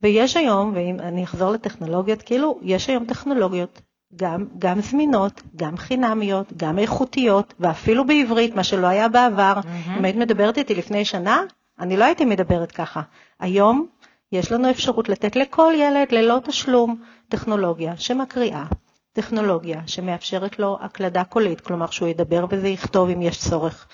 ויש 0.02 0.36
היום, 0.36 0.72
ואם 0.74 1.00
אני 1.00 1.24
אחזור 1.24 1.50
לטכנולוגיות, 1.50 2.22
כאילו, 2.22 2.58
יש 2.62 2.88
היום 2.88 3.04
טכנולוגיות 3.04 3.80
גם, 4.16 4.44
גם 4.58 4.80
זמינות, 4.80 5.42
גם 5.56 5.76
חינמיות, 5.76 6.52
גם 6.56 6.78
איכותיות, 6.78 7.54
ואפילו 7.60 8.06
בעברית, 8.06 8.56
מה 8.56 8.64
שלא 8.64 8.86
היה 8.86 9.08
בעבר. 9.08 9.54
Mm-hmm. 9.62 9.98
אם 9.98 10.04
היית 10.04 10.16
מדברת 10.16 10.58
איתי 10.58 10.74
לפני 10.74 11.04
שנה, 11.04 11.42
אני 11.78 11.96
לא 11.96 12.04
הייתי 12.04 12.24
מדברת 12.24 12.72
ככה. 12.72 13.02
היום 13.40 13.86
יש 14.32 14.52
לנו 14.52 14.70
אפשרות 14.70 15.08
לתת 15.08 15.36
לכל 15.36 15.72
ילד 15.76 16.12
ללא 16.12 16.38
תשלום 16.44 17.02
טכנולוגיה 17.28 17.96
שמקריאה, 17.96 18.64
טכנולוגיה 19.12 19.80
שמאפשרת 19.86 20.58
לו 20.58 20.78
הקלדה 20.80 21.24
קולית, 21.24 21.60
כלומר 21.60 21.90
שהוא 21.90 22.08
ידבר 22.08 22.44
וזה 22.50 22.68
יכתוב 22.68 23.08
אם 23.10 23.22
יש 23.22 23.38
צורך. 23.48 23.88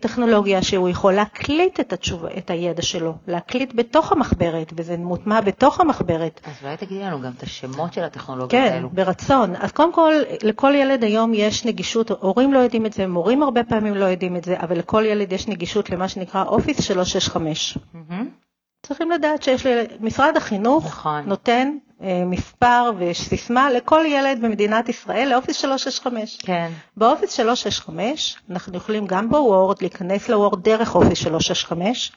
טכנולוגיה 0.00 0.62
שהוא 0.62 0.88
יכול 0.88 1.12
להקליט 1.12 1.80
את, 1.80 1.92
התשוב, 1.92 2.24
את 2.26 2.50
הידע 2.50 2.82
שלו, 2.82 3.14
להקליט 3.26 3.74
בתוך 3.74 4.12
המחברת, 4.12 4.72
וזה 4.76 4.96
מוטמע 4.96 5.40
בתוך 5.40 5.80
המחברת. 5.80 6.40
אז 6.44 6.52
אולי 6.62 6.76
תגידי 6.76 7.00
לנו 7.00 7.20
גם 7.20 7.32
את 7.38 7.42
השמות 7.42 7.92
של 7.92 8.04
הטכנולוגיות 8.04 8.50
כן, 8.50 8.72
האלו. 8.72 8.88
כן, 8.90 8.96
ברצון. 8.96 9.56
אז 9.56 9.72
קודם 9.72 9.92
כל, 9.92 10.12
לכל 10.42 10.72
ילד 10.74 11.04
היום 11.04 11.34
יש 11.34 11.64
נגישות, 11.64 12.10
הורים 12.10 12.52
לא 12.52 12.58
יודעים 12.58 12.86
את 12.86 12.92
זה, 12.92 13.06
מורים 13.06 13.42
הרבה 13.42 13.64
פעמים 13.64 13.94
לא 13.94 14.04
יודעים 14.04 14.36
את 14.36 14.44
זה, 14.44 14.60
אבל 14.60 14.78
לכל 14.78 15.04
ילד 15.06 15.32
יש 15.32 15.48
נגישות 15.48 15.90
למה 15.90 16.08
שנקרא 16.08 16.44
אופיס 16.44 16.82
365. 16.82 17.78
Mm-hmm. 17.78 18.43
צריכים 18.86 19.10
לדעת 19.10 19.42
שיש 19.42 19.66
למשרד 20.00 20.36
החינוך 20.36 20.86
נכון. 20.86 21.24
נותן 21.26 21.76
אה, 22.02 22.22
מספר 22.26 22.90
וסיסמה 22.98 23.70
לכל 23.70 24.04
ילד 24.06 24.38
במדינת 24.42 24.88
ישראל 24.88 25.28
לאופיס 25.30 25.56
365. 25.56 26.38
כן. 26.42 26.70
באופיס 26.96 27.32
365 27.32 28.36
אנחנו 28.50 28.76
יכולים 28.76 29.06
גם 29.06 29.30
בוורד 29.30 29.76
להיכנס 29.80 30.28
לוורד 30.28 30.62
דרך 30.62 30.94
אופיס 30.94 31.18
365, 31.18 32.12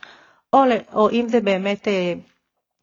או, 0.53 0.63
או 0.93 1.09
אם 1.09 1.25
זה 1.29 1.39
באמת, 1.39 1.87
אה, 1.87 2.13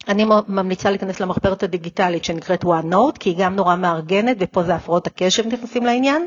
אני 0.09 0.25
ממליצה 0.49 0.91
להיכנס 0.91 1.21
למחברת 1.21 1.63
הדיגיטלית 1.63 2.25
שנקראת 2.25 2.65
OneNote, 2.65 3.19
כי 3.21 3.31
היא 3.31 3.37
גם 3.39 3.57
נורא 3.57 3.77
מארגנת, 3.77 4.37
ופה 4.41 4.63
זה 4.63 4.75
הפרעות 4.75 5.07
הקשב 5.07 5.47
נכנסים 5.47 5.85
לעניין. 5.85 6.27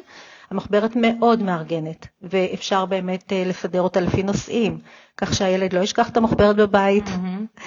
המחברת 0.51 0.91
מאוד 0.95 1.43
מארגנת, 1.43 2.07
ואפשר 2.21 2.85
באמת 2.85 3.33
אה, 3.33 3.43
לסדר 3.45 3.81
אותה 3.81 3.99
לפי 3.99 4.23
נושאים, 4.23 4.79
כך 5.17 5.33
שהילד 5.33 5.73
לא 5.73 5.79
ישכח 5.79 6.09
את 6.09 6.17
המחברת 6.17 6.55
בבית. 6.55 7.05
Mm-hmm. 7.07 7.61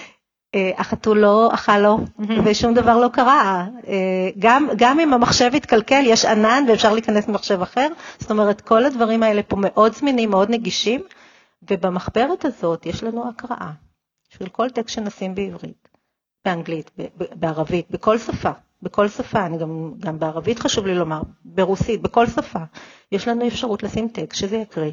החתול 0.76 1.18
לא 1.18 1.50
אכל 1.54 1.78
לו 1.78 1.98
ושום 2.44 2.74
דבר 2.74 2.98
לא 2.98 3.08
קרה. 3.08 3.66
אה, 3.88 4.30
גם, 4.38 4.68
גם 4.76 5.00
אם 5.00 5.12
המחשב 5.12 5.50
יתקלקל, 5.54 6.02
יש 6.06 6.24
ענן 6.24 6.64
ואפשר 6.68 6.92
להיכנס 6.92 7.28
למחשב 7.28 7.62
אחר. 7.62 7.88
זאת 8.18 8.30
אומרת, 8.30 8.60
כל 8.60 8.84
הדברים 8.84 9.22
האלה 9.22 9.42
פה 9.42 9.56
מאוד 9.56 9.94
זמינים, 9.94 10.30
מאוד 10.30 10.50
נגישים, 10.50 11.00
ובמחברת 11.70 12.44
הזאת 12.44 12.86
יש 12.86 13.02
לנו 13.02 13.28
הקראה 13.28 13.70
של 14.28 14.48
כל 14.48 14.70
טקסט 14.70 14.94
שנשים 14.94 15.34
בעברית, 15.34 15.88
באנגלית, 16.44 16.90
בערבית, 17.16 17.90
בכל 17.90 18.18
שפה. 18.18 18.50
בכל 18.82 19.08
שפה, 19.08 19.46
אני 19.46 19.58
גם, 19.58 19.92
גם 19.98 20.18
בערבית 20.18 20.58
חשוב 20.58 20.86
לי 20.86 20.94
לומר, 20.94 21.20
ברוסית, 21.44 22.02
בכל 22.02 22.26
שפה. 22.26 22.58
יש 23.12 23.28
לנו 23.28 23.46
אפשרות 23.46 23.82
לשים 23.82 24.08
טקסט 24.08 24.38
שזה 24.38 24.56
יקריא. 24.56 24.92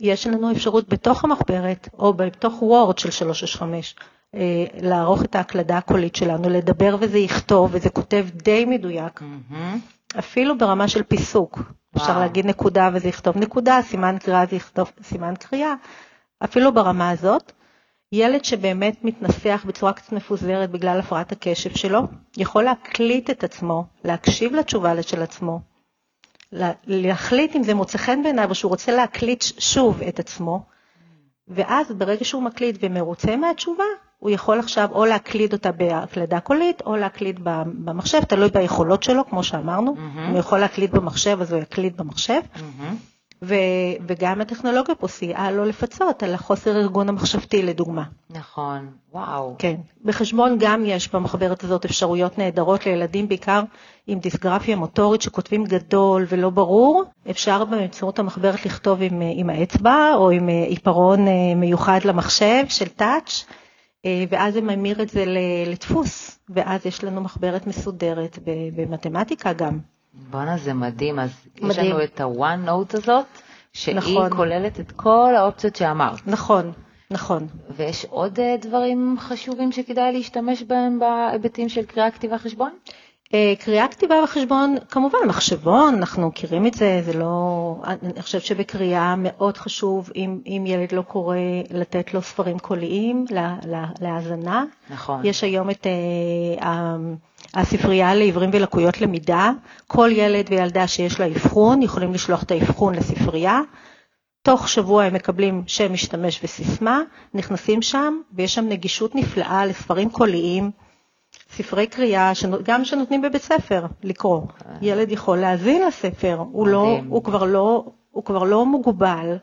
יש 0.00 0.26
לנו 0.26 0.52
אפשרות 0.52 0.88
בתוך 0.88 1.24
המחברת 1.24 1.88
או 1.98 2.14
בתוך 2.14 2.62
וורד 2.62 2.98
של 2.98 3.10
365 3.10 3.94
אה, 4.34 4.64
לערוך 4.80 5.24
את 5.24 5.34
ההקלדה 5.34 5.78
הקולית 5.78 6.16
שלנו, 6.16 6.48
לדבר 6.48 6.96
וזה 7.00 7.18
יכתוב 7.18 7.70
וזה 7.72 7.90
כותב 7.90 8.26
די 8.32 8.64
מדויק, 8.64 9.20
Mm-hmm. 9.20 10.18
אפילו 10.18 10.58
ברמה 10.58 10.88
של 10.88 11.02
פיסוק. 11.02 11.58
וואו. 11.58 12.04
אפשר 12.04 12.18
להגיד 12.18 12.46
נקודה 12.46 12.90
וזה 12.94 13.08
יכתוב 13.08 13.36
נקודה, 13.36 13.80
סימן 13.82 14.16
קריאה 14.18 14.46
זה 14.46 14.56
יכתוב 14.56 14.92
סימן 15.02 15.34
קריאה, 15.38 15.74
אפילו 16.44 16.74
ברמה 16.74 17.10
הזאת. 17.10 17.52
ילד 18.16 18.44
שבאמת 18.44 19.04
מתנסח 19.04 19.64
בצורה 19.68 19.92
קצת 19.92 20.12
מפוזרת 20.12 20.70
בגלל 20.70 20.98
הפרעת 20.98 21.32
הקשב 21.32 21.76
שלו, 21.76 22.00
יכול 22.36 22.62
להקליט 22.64 23.30
את 23.30 23.44
עצמו, 23.44 23.84
להקשיב 24.04 24.54
לתשובה 24.54 25.02
של 25.02 25.22
עצמו, 25.22 25.60
לה- 26.52 26.72
להחליט 26.86 27.56
אם 27.56 27.62
זה 27.62 27.74
מוצא 27.74 27.98
חן 27.98 28.22
בעיניו 28.22 28.50
או 28.50 28.54
שהוא 28.54 28.70
רוצה 28.70 28.92
להקליט 28.92 29.42
שוב 29.58 30.02
את 30.02 30.18
עצמו, 30.20 30.62
ואז 31.48 31.92
ברגע 31.92 32.24
שהוא 32.24 32.42
מקליט 32.42 32.76
ומרוצה 32.80 33.36
מהתשובה, 33.36 33.84
הוא 34.18 34.30
יכול 34.30 34.58
עכשיו 34.58 34.88
או 34.92 35.04
להקליד 35.04 35.52
אותה 35.52 35.72
בהקלדה 35.72 36.40
קולית 36.40 36.82
או 36.86 36.96
להקליד 36.96 37.40
במחשב, 37.84 38.24
תלוי 38.24 38.48
ביכולות 38.48 39.02
שלו, 39.02 39.26
כמו 39.30 39.42
שאמרנו. 39.42 39.94
מהמם. 39.94 40.18
אם 40.18 40.30
הוא 40.30 40.38
יכול 40.38 40.58
להקליד 40.58 40.90
במחשב, 40.92 41.38
אז 41.40 41.52
הוא 41.52 41.62
יקליד 41.62 41.96
במחשב. 41.96 42.40
Mm-hmm. 42.54 43.13
ו- 43.42 43.54
וגם 44.06 44.40
הטכנולוגיה 44.40 44.94
פה 44.94 45.08
סייעה 45.08 45.50
לו 45.50 45.64
לפצות 45.64 46.22
על 46.22 46.34
החוסר 46.34 46.76
ארגון 46.76 47.08
המחשבתי, 47.08 47.62
לדוגמה. 47.62 48.02
נכון, 48.30 48.88
וואו. 49.12 49.54
כן. 49.58 49.74
בחשבון 50.04 50.56
גם 50.60 50.84
יש 50.84 51.12
במחברת 51.12 51.64
הזאת 51.64 51.84
אפשרויות 51.84 52.38
נהדרות 52.38 52.86
לילדים, 52.86 53.28
בעיקר 53.28 53.62
עם 54.06 54.18
דיסגרפיה 54.18 54.76
מוטורית 54.76 55.22
שכותבים 55.22 55.64
גדול 55.64 56.26
ולא 56.28 56.50
ברור. 56.50 57.04
אפשר 57.30 57.64
באמצעות 57.64 58.18
המחברת 58.18 58.66
לכתוב 58.66 59.02
עם, 59.02 59.22
עם 59.34 59.50
האצבע 59.50 60.12
או 60.14 60.30
עם 60.30 60.48
אה, 60.48 60.64
עיפרון 60.68 61.28
אה, 61.28 61.54
מיוחד 61.56 62.00
למחשב 62.04 62.64
של 62.68 62.88
טאץ', 62.88 63.44
אה, 64.06 64.24
ואז 64.28 64.54
זה 64.54 64.60
ממיר 64.60 65.02
את 65.02 65.08
זה 65.08 65.24
לדפוס, 65.66 66.38
ואז 66.48 66.86
יש 66.86 67.04
לנו 67.04 67.20
מחברת 67.20 67.66
מסודרת 67.66 68.38
במתמטיקה 68.76 69.52
גם. 69.52 69.93
בואנה 70.30 70.56
זה 70.58 70.74
מדהים, 70.74 71.18
אז 71.18 71.30
יש 71.56 71.62
מדהים. 71.62 71.90
לנו 71.94 72.04
את 72.04 72.20
ה-one 72.20 72.68
note 72.68 72.98
הזאת, 72.98 73.24
שהיא 73.72 73.94
נכון. 73.96 74.36
כוללת 74.36 74.80
את 74.80 74.92
כל 74.92 75.32
האופציות 75.36 75.76
שאמרת. 75.76 76.26
נכון, 76.26 76.72
נכון. 77.10 77.46
ויש 77.76 78.04
עוד 78.10 78.40
אה, 78.40 78.56
דברים 78.60 79.16
חשובים 79.20 79.72
שכדאי 79.72 80.12
להשתמש 80.12 80.62
בהם 80.62 80.98
בהיבטים 80.98 81.68
של 81.68 81.82
קריאה, 81.84 82.10
כתיבה, 82.10 82.38
חשבון? 82.38 82.70
אה, 83.34 83.52
קריאה, 83.58 83.88
כתיבה 83.88 84.14
וחשבון, 84.24 84.76
כמובן 84.90 85.18
מחשבון, 85.28 85.94
אנחנו 85.94 86.28
מכירים 86.28 86.66
את 86.66 86.74
זה, 86.74 87.02
זה 87.04 87.12
לא... 87.12 87.76
אני 87.86 88.22
חושבת 88.22 88.42
שבקריאה 88.42 89.14
מאוד 89.18 89.56
חשוב, 89.56 90.10
אם, 90.16 90.38
אם 90.46 90.64
ילד 90.66 90.92
לא 90.92 91.02
קורא, 91.02 91.36
לתת 91.70 92.14
לו 92.14 92.22
ספרים 92.22 92.58
קוליים 92.58 93.24
לה- 93.30 93.56
לה- 93.66 93.88
להאזנה. 94.00 94.64
נכון. 94.90 95.20
יש 95.24 95.44
היום 95.44 95.70
את 95.70 95.86
ה- 96.60 96.96
הספרייה 97.54 98.14
לעיוורים 98.14 98.50
ולקויות 98.52 99.00
למידה, 99.00 99.50
כל 99.86 100.10
ילד 100.12 100.46
וילדה 100.50 100.86
שיש 100.86 101.20
לה 101.20 101.26
אבחון 101.26 101.82
יכולים 101.82 102.14
לשלוח 102.14 102.42
את 102.42 102.50
האבחון 102.50 102.94
לספרייה. 102.94 103.60
תוך 104.42 104.68
שבוע 104.68 105.04
הם 105.04 105.14
מקבלים 105.14 105.62
שם 105.66 105.92
משתמש 105.92 106.40
וסיסמה, 106.44 107.00
נכנסים 107.34 107.82
שם 107.82 108.20
ויש 108.32 108.54
שם 108.54 108.68
נגישות 108.68 109.14
נפלאה 109.14 109.66
לספרים 109.66 110.10
קוליים, 110.10 110.70
ספרי 111.56 111.86
קריאה, 111.86 112.32
גם 112.62 112.84
שנותנים 112.84 113.22
בבית 113.22 113.42
ספר 113.42 113.86
לקרוא. 114.02 114.40
ילד 114.82 115.12
יכול 115.12 115.38
להאזין 115.38 115.86
לספר, 115.86 116.36
הוא, 116.52 116.68
לא. 116.68 116.98
הוא, 117.08 117.24
כבר 117.24 117.44
לא, 117.44 117.84
הוא 118.10 118.24
כבר 118.24 118.44
לא 118.44 118.66
מוגבל 118.66 119.36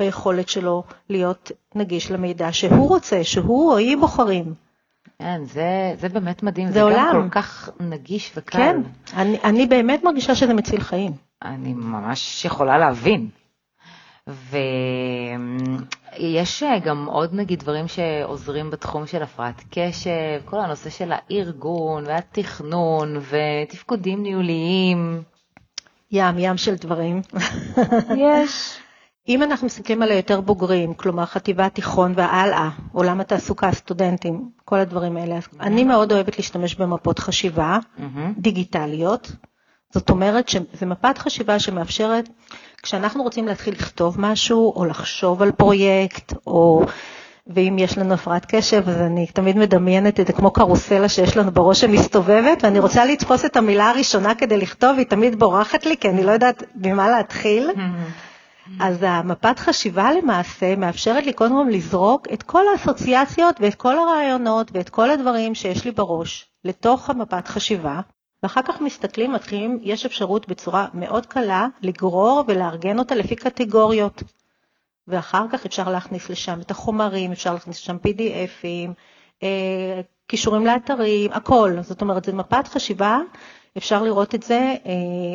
ביכולת 0.00 0.48
שלו 0.48 0.82
להיות 1.10 1.52
נגיש 1.74 2.10
למידע 2.10 2.52
שהוא 2.52 2.88
רוצה, 2.88 3.24
שהוא 3.24 3.72
או 3.72 3.76
היא 3.76 3.96
בוחרים. 3.96 4.65
כן, 5.18 5.44
זה, 5.44 5.94
זה 5.98 6.08
באמת 6.08 6.42
מדהים, 6.42 6.66
זה 6.66 6.72
זה, 6.72 6.82
עולם. 6.82 7.10
גם 7.14 7.22
כל 7.22 7.40
כך 7.40 7.70
נגיש 7.80 8.32
וקל. 8.36 8.58
כן, 8.58 8.80
אני, 9.16 9.38
אני 9.44 9.66
באמת 9.66 10.04
מרגישה 10.04 10.34
שזה 10.34 10.54
מציל 10.54 10.80
חיים. 10.80 11.12
אני 11.44 11.74
ממש 11.74 12.44
יכולה 12.44 12.78
להבין. 12.78 13.28
ויש 16.18 16.62
גם 16.84 17.06
עוד 17.06 17.34
נגיד 17.34 17.60
דברים 17.60 17.88
שעוזרים 17.88 18.70
בתחום 18.70 19.06
של 19.06 19.22
הפרעת 19.22 19.62
קשב, 19.70 20.40
כל 20.44 20.60
הנושא 20.60 20.90
של 20.90 21.12
הארגון 21.12 22.04
והתכנון 22.06 23.16
ותפקודים 23.16 24.22
ניהוליים. 24.22 25.22
ים, 26.10 26.38
ים 26.38 26.56
של 26.56 26.74
דברים. 26.74 27.20
יש. 28.16 28.78
אם 29.28 29.42
אנחנו 29.42 29.66
מסתכלים 29.66 30.02
על 30.02 30.10
היותר 30.10 30.40
בוגרים, 30.40 30.94
כלומר 30.94 31.24
חטיבה 31.26 31.68
תיכון 31.68 32.12
והלאה, 32.16 32.68
עולם 32.92 33.20
התעסוקה, 33.20 33.72
סטודנטים, 33.72 34.48
כל 34.64 34.76
הדברים 34.76 35.16
האלה, 35.16 35.36
אז 35.36 35.42
אני 35.60 35.84
מאוד 35.84 36.12
אוהבת 36.12 36.36
להשתמש 36.38 36.74
במפות 36.74 37.18
חשיבה 37.18 37.78
מהמם. 37.98 38.32
דיגיטליות. 38.38 39.32
זאת 39.90 40.10
אומרת 40.10 40.48
שזו 40.48 40.86
מפת 40.86 41.18
חשיבה 41.18 41.58
שמאפשרת, 41.58 42.28
כשאנחנו 42.82 43.22
רוצים 43.22 43.46
להתחיל 43.46 43.74
לכתוב 43.74 44.20
משהו, 44.20 44.72
או 44.76 44.84
לחשוב 44.84 45.42
על 45.42 45.52
פרויקט, 45.52 46.32
או... 46.46 46.82
ואם 47.46 47.76
יש 47.78 47.98
לנו 47.98 48.14
הפרעת 48.14 48.46
קשב, 48.48 48.88
אז 48.88 48.96
אני 48.96 49.26
תמיד 49.26 49.56
מדמיינת 49.56 50.20
את 50.20 50.26
זה 50.26 50.32
כמו 50.32 50.50
קרוסלה 50.50 51.08
שיש 51.08 51.36
לנו 51.36 51.50
בראש 51.50 51.80
שמסתובבת, 51.80 52.64
ואני 52.64 52.78
רוצה 52.78 53.04
לתפוס 53.04 53.44
את 53.44 53.56
המילה 53.56 53.90
הראשונה 53.90 54.34
כדי 54.34 54.56
לכתוב, 54.56 54.90
והיא 54.94 55.06
תמיד 55.06 55.38
בורחת 55.38 55.86
לי, 55.86 55.96
כי 55.96 56.08
אני 56.08 56.24
לא 56.24 56.30
יודעת 56.30 56.62
במה 56.74 57.08
להתחיל. 57.08 57.70
אז 58.80 58.96
המפת 59.02 59.58
חשיבה 59.58 60.12
למעשה 60.12 60.76
מאפשרת 60.76 61.26
לי 61.26 61.32
קודם 61.32 61.52
כל 61.52 61.70
לזרוק 61.70 62.26
את 62.32 62.42
כל 62.42 62.62
האסוציאציות 62.72 63.56
ואת 63.60 63.74
כל 63.74 63.98
הרעיונות 63.98 64.70
ואת 64.72 64.88
כל 64.88 65.10
הדברים 65.10 65.54
שיש 65.54 65.84
לי 65.84 65.90
בראש 65.90 66.46
לתוך 66.64 67.10
המפת 67.10 67.48
חשיבה, 67.48 68.00
ואחר 68.42 68.62
כך 68.62 68.80
מסתכלים, 68.80 69.32
מתחילים, 69.32 69.78
יש 69.82 70.06
אפשרות 70.06 70.48
בצורה 70.48 70.86
מאוד 70.94 71.26
קלה 71.26 71.66
לגרור 71.82 72.44
ולארגן 72.46 72.98
אותה 72.98 73.14
לפי 73.14 73.36
קטגוריות. 73.36 74.22
ואחר 75.08 75.46
כך 75.52 75.66
אפשר 75.66 75.90
להכניס 75.90 76.30
לשם 76.30 76.60
את 76.60 76.70
החומרים, 76.70 77.32
אפשר 77.32 77.54
להכניס 77.54 77.76
לשם 77.76 77.96
PDFים, 77.96 78.90
אה, 79.42 80.00
קישורים 80.26 80.66
לאתרים, 80.66 81.32
הכל. 81.32 81.72
זאת 81.80 82.00
אומרת, 82.00 82.24
זו 82.24 82.32
מפת 82.32 82.68
חשיבה, 82.68 83.18
אפשר 83.76 84.02
לראות 84.02 84.34
את 84.34 84.42
זה, 84.42 84.74
אה, 84.86 84.92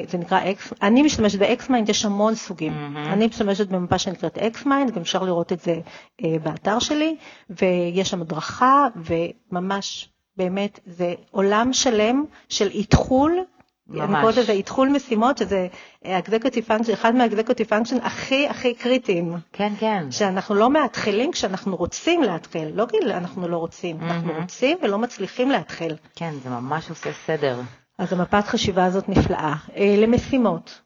זה 0.09 0.17
נקרא 0.17 0.39
X, 0.51 0.73
אני 0.81 1.01
משתמשת 1.01 1.39
ב 1.39 1.46
XMind, 1.46 1.89
יש 1.89 2.05
המון 2.05 2.35
סוגים. 2.35 2.73
מהמם. 2.73 2.97
אני 2.97 3.27
משתמשת 3.27 3.67
במפה 3.67 3.97
שנקראת 3.97 4.37
XMind, 4.37 4.91
גם 4.91 5.01
אפשר 5.01 5.23
לראות 5.23 5.53
את 5.53 5.59
זה 5.59 5.79
אה, 6.23 6.35
באתר 6.43 6.79
שלי, 6.79 7.15
ויש 7.49 8.09
שם 8.09 8.21
הדרכה, 8.21 8.87
וממש, 8.95 10.09
באמת, 10.37 10.79
זה 10.85 11.13
עולם 11.31 11.73
שלם 11.73 12.25
של 12.49 12.67
איתחול 12.67 13.43
אני 13.89 13.99
ממש. 13.99 14.21
קוראת 14.21 14.37
לזה 14.37 14.51
איתחול 14.51 14.89
משימות, 14.89 15.37
שזה 15.37 15.67
executive 16.03 16.69
function, 16.69 16.93
אחד 16.93 17.15
מה-executive 17.15 17.69
function 17.69 17.95
הכי 18.01 18.47
הכי 18.47 18.73
קריטיים. 18.73 19.33
כן, 19.53 19.73
כן. 19.79 20.11
שאנחנו 20.11 20.55
לא 20.55 20.69
מתחילים 20.69 21.31
כשאנחנו 21.31 21.75
רוצים 21.75 22.23
להתחיל, 22.23 22.71
לא 22.75 22.85
כי 22.85 22.97
אנחנו 23.11 23.47
לא 23.47 23.57
רוצים, 23.57 24.01
אנחנו 24.01 24.27
מהמם. 24.27 24.41
רוצים 24.41 24.77
ולא 24.81 24.97
מצליחים 24.97 25.51
להתחיל. 25.51 25.95
כן, 26.15 26.33
זה 26.43 26.49
ממש 26.49 26.89
עושה 26.89 27.09
סדר. 27.25 27.59
אז 28.01 28.13
המפת 28.13 28.43
חשיבה 28.47 28.85
הזאת 28.85 29.09
נפלאה. 29.09 29.53
אה, 29.75 29.95
למשימות, 29.97 30.81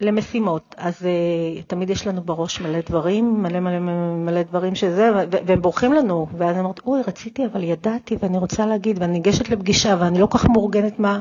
למשימות, 0.00 0.74
אז 0.78 1.06
אה, 1.06 1.62
תמיד 1.62 1.90
יש 1.90 2.06
לנו 2.06 2.22
בראש 2.22 2.60
מלא 2.60 2.78
דברים, 2.88 3.42
מלא 3.42 3.60
מלא 3.60 3.78
מלא 4.16 4.42
דברים 4.42 4.74
שזה, 4.74 5.10
והם 5.46 5.62
בורחים 5.62 5.92
לנו, 5.92 6.26
ואז 6.38 6.50
אני 6.50 6.60
אומרת, 6.60 6.80
אוי, 6.86 7.02
רציתי, 7.06 7.46
אבל 7.46 7.62
ידעתי, 7.62 8.16
ואני 8.22 8.38
רוצה 8.38 8.66
להגיד, 8.66 8.98
ואני 9.02 9.12
ניגשת 9.12 9.48
לפגישה, 9.48 9.96
ואני 10.00 10.18
לא 10.20 10.26
כל 10.26 10.38
כך 10.38 10.46
מאורגנת 10.46 10.98
מה, 10.98 11.18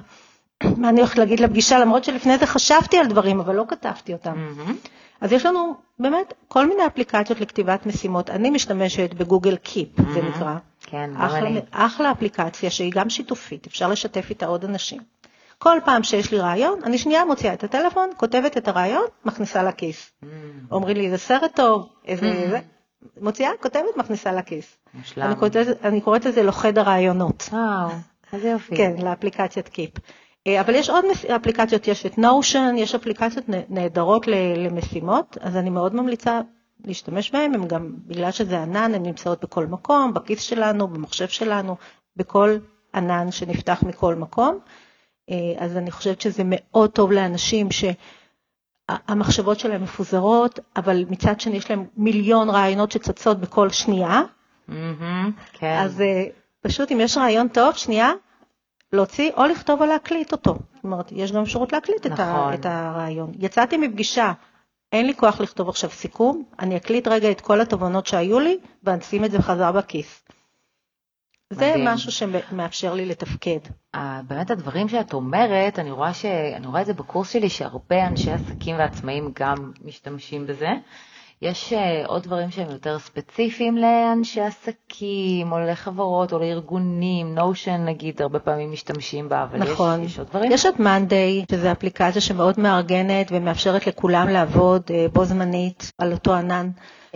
מה 0.81 0.89
אני 0.89 0.99
הולכת 0.99 1.17
להגיד 1.17 1.39
לפגישה, 1.39 1.79
למרות 1.79 2.03
שלפני 2.03 2.37
זה 2.37 2.45
חשבתי 2.45 2.97
על 2.97 3.07
דברים, 3.07 3.39
אבל 3.39 3.55
לא 3.55 3.63
כתבתי 3.67 4.13
אותם. 4.13 4.33
מהמם. 4.35 4.75
אז 5.21 5.31
יש 5.31 5.45
לנו 5.45 5.73
באמת 5.99 6.33
כל 6.47 6.67
מיני 6.67 6.87
אפליקציות 6.87 7.41
לכתיבת 7.41 7.85
משימות. 7.85 8.29
אני 8.29 8.49
משתמשת 8.49 9.13
בגוגל 9.13 9.55
קיפ, 9.55 9.89
זה 9.97 10.03
מהמם. 10.03 10.27
נקרא. 10.29 10.55
כן, 10.81 11.09
גם 11.15 11.21
אחלה, 11.21 11.39
אני. 11.39 11.59
אחלה 11.71 12.11
אפליקציה 12.11 12.69
שהיא 12.69 12.91
גם 12.95 13.09
שיתופית, 13.09 13.67
אפשר 13.67 13.87
לשתף 13.87 14.29
איתה 14.29 14.45
עוד 14.45 14.65
אנשים. 14.65 15.01
כל 15.57 15.77
פעם 15.85 16.03
שיש 16.03 16.31
לי 16.31 16.39
רעיון, 16.39 16.79
אני 16.83 16.97
שנייה 16.97 17.25
מוציאה 17.25 17.53
את 17.53 17.63
הטלפון, 17.63 18.09
כותבת 18.17 18.57
את 18.57 18.67
הרעיון, 18.67 19.05
מכניסה 19.25 19.63
לכיס. 19.63 20.11
מהמם. 20.21 20.65
אומרים 20.71 20.97
לי, 20.97 21.09
זה 21.09 21.17
סרט 21.17 21.55
טוב, 21.55 21.89
איזה... 22.05 22.31
Mhm. 22.31 22.49
זה... 22.49 22.59
מוציאה, 23.21 23.49
כותבת, 23.61 23.97
מכניסה 23.97 24.31
לכיס. 24.31 24.77
מושלם. 24.93 25.23
אני 25.27 25.35
קוראת, 25.35 25.55
לזה- 25.55 25.73
אני 25.83 26.01
קוראת 26.01 26.25
לזה 26.25 26.43
לוכד 26.43 26.77
הרעיונות. 26.77 27.49
וואו, 27.51 27.89
איזה 28.33 28.49
יופי. 28.49 28.75
כן, 28.77 28.93
לאפליקציית 29.03 29.69
קיפ. 29.69 29.91
אה, 30.47 30.61
אבל 30.61 30.75
יש 30.75 30.89
עוד 30.89 31.05
מס- 31.11 31.25
אפליקציות, 31.25 31.87
יש 31.87 32.05
את 32.05 32.17
נושן, 32.17 32.75
יש 32.77 32.95
אפליקציות 32.95 33.45
נהדרות 33.69 34.25
למשימות, 34.57 35.37
אז 35.41 35.55
אני 35.57 35.69
מאוד 35.69 35.95
ממליצה 35.95 36.41
להשתמש 36.85 37.31
בהן, 37.31 37.53
הן 37.55 37.67
גם, 37.67 37.91
בגלל 38.07 38.31
שזה 38.31 38.61
ענן, 38.61 38.91
הן 38.95 39.03
נמצאות 39.03 39.43
בכל 39.43 39.65
מקום, 39.65 40.13
בכיס 40.13 40.41
שלנו, 40.41 40.87
במחשב 40.87 41.27
שלנו, 41.27 41.75
בכל 42.15 42.57
ענן 42.95 43.31
שנפתח 43.31 43.83
מכל 43.87 44.15
מקום. 44.15 44.59
אה, 45.29 45.35
אז 45.57 45.77
אני 45.77 45.91
חושבת 45.91 46.21
שזה 46.21 46.43
מאוד 46.45 46.89
טוב 46.89 47.11
לאנשים 47.11 47.67
שהמחשבות 48.91 49.59
שלהם 49.59 49.83
מפוזרות, 49.83 50.59
אבל 50.75 51.05
מצד 51.09 51.39
שני 51.39 51.57
יש 51.57 51.69
להם 51.69 51.85
מיליון 51.97 52.49
רעיונות 52.49 52.91
שצצות 52.91 53.39
בכל 53.39 53.69
שנייה. 53.69 54.21
מהמם, 54.67 55.31
כן. 55.53 55.77
אז 55.79 56.01
אה, 56.01 56.25
פשוט 56.61 56.91
אם 56.91 56.99
יש 57.01 57.17
רעיון 57.17 57.47
טוב, 57.47 57.75
שנייה, 57.75 58.11
להוציא 58.93 59.31
או 59.37 59.45
לכתוב 59.45 59.81
או 59.81 59.85
להקליט 59.85 60.31
אותו. 60.31 60.55
זאת 60.75 60.83
אומרת, 60.83 61.11
יש 61.11 61.31
גם 61.31 61.41
אפשרות 61.41 61.73
להקליט 61.73 62.05
את, 62.05 62.11
נכון. 62.11 62.25
ה, 62.25 62.53
את 62.53 62.65
הרעיון. 62.65 63.31
יצאתי 63.39 63.77
מפגישה, 63.77 64.31
אין 64.91 65.05
לי 65.05 65.13
כוח 65.15 65.41
לכתוב 65.41 65.69
עכשיו 65.69 65.89
סיכום, 65.89 66.43
אני 66.59 66.77
אקליט 66.77 67.07
רגע 67.07 67.31
את 67.31 67.41
כל 67.41 67.61
התובנות 67.61 68.07
שהיו 68.07 68.39
לי, 68.39 68.57
ואני 68.83 68.99
אשים 68.99 69.25
את 69.25 69.31
זה 69.31 69.37
בחזרה 69.37 69.71
בכיס. 69.71 70.23
זה 71.53 71.69
מדהים. 71.69 71.85
משהו 71.85 72.11
שמאפשר 72.11 72.93
לי 72.93 73.05
לתפקד. 73.05 73.59
אה, 73.95 74.21
באמת 74.27 74.51
הדברים 74.51 74.89
שאת 74.89 75.13
אומרת, 75.13 75.79
אני 75.79 75.91
רואה, 75.91 76.13
ש... 76.13 76.25
אני 76.25 76.67
רואה 76.67 76.81
את 76.81 76.85
זה 76.85 76.93
בקורס 76.93 77.29
שלי, 77.29 77.49
שהרבה 77.49 78.07
אנשי 78.07 78.31
עסקים 78.31 78.75
ועצמאים 78.77 79.31
גם 79.39 79.71
משתמשים 79.85 80.47
בזה. 80.47 80.69
יש 81.41 81.73
אה, 81.73 82.05
עוד 82.05 82.23
דברים 82.23 82.51
שהם 82.51 82.69
יותר 82.69 82.99
ספציפיים 82.99 83.77
לאנשי 83.77 84.41
עסקים, 84.41 85.51
או 85.51 85.59
לחברות, 85.59 86.33
או 86.33 86.39
לארגונים, 86.39 87.35
Notion 87.35 87.85
נגיד, 87.85 88.21
הרבה 88.21 88.39
פעמים 88.39 88.71
משתמשים 88.71 89.29
בה, 89.29 89.43
אבל 89.43 89.59
נכון. 89.59 90.03
יש, 90.03 90.11
יש 90.11 90.19
עוד 90.19 90.27
דברים. 90.27 90.51
יש 90.51 90.65
את 90.65 90.79
מאנדיי, 90.79 91.45
שזו 91.51 91.71
אפליקציה 91.71 92.21
שמאוד 92.21 92.59
מארגנת 92.59 93.27
ומאפשרת 93.31 93.87
לכולם 93.87 94.29
לעבוד 94.29 94.81
אה, 94.89 95.05
בו 95.13 95.25
זמנית 95.25 95.91
על 95.97 96.11
אותו 96.11 96.33
ענן. 96.33 96.69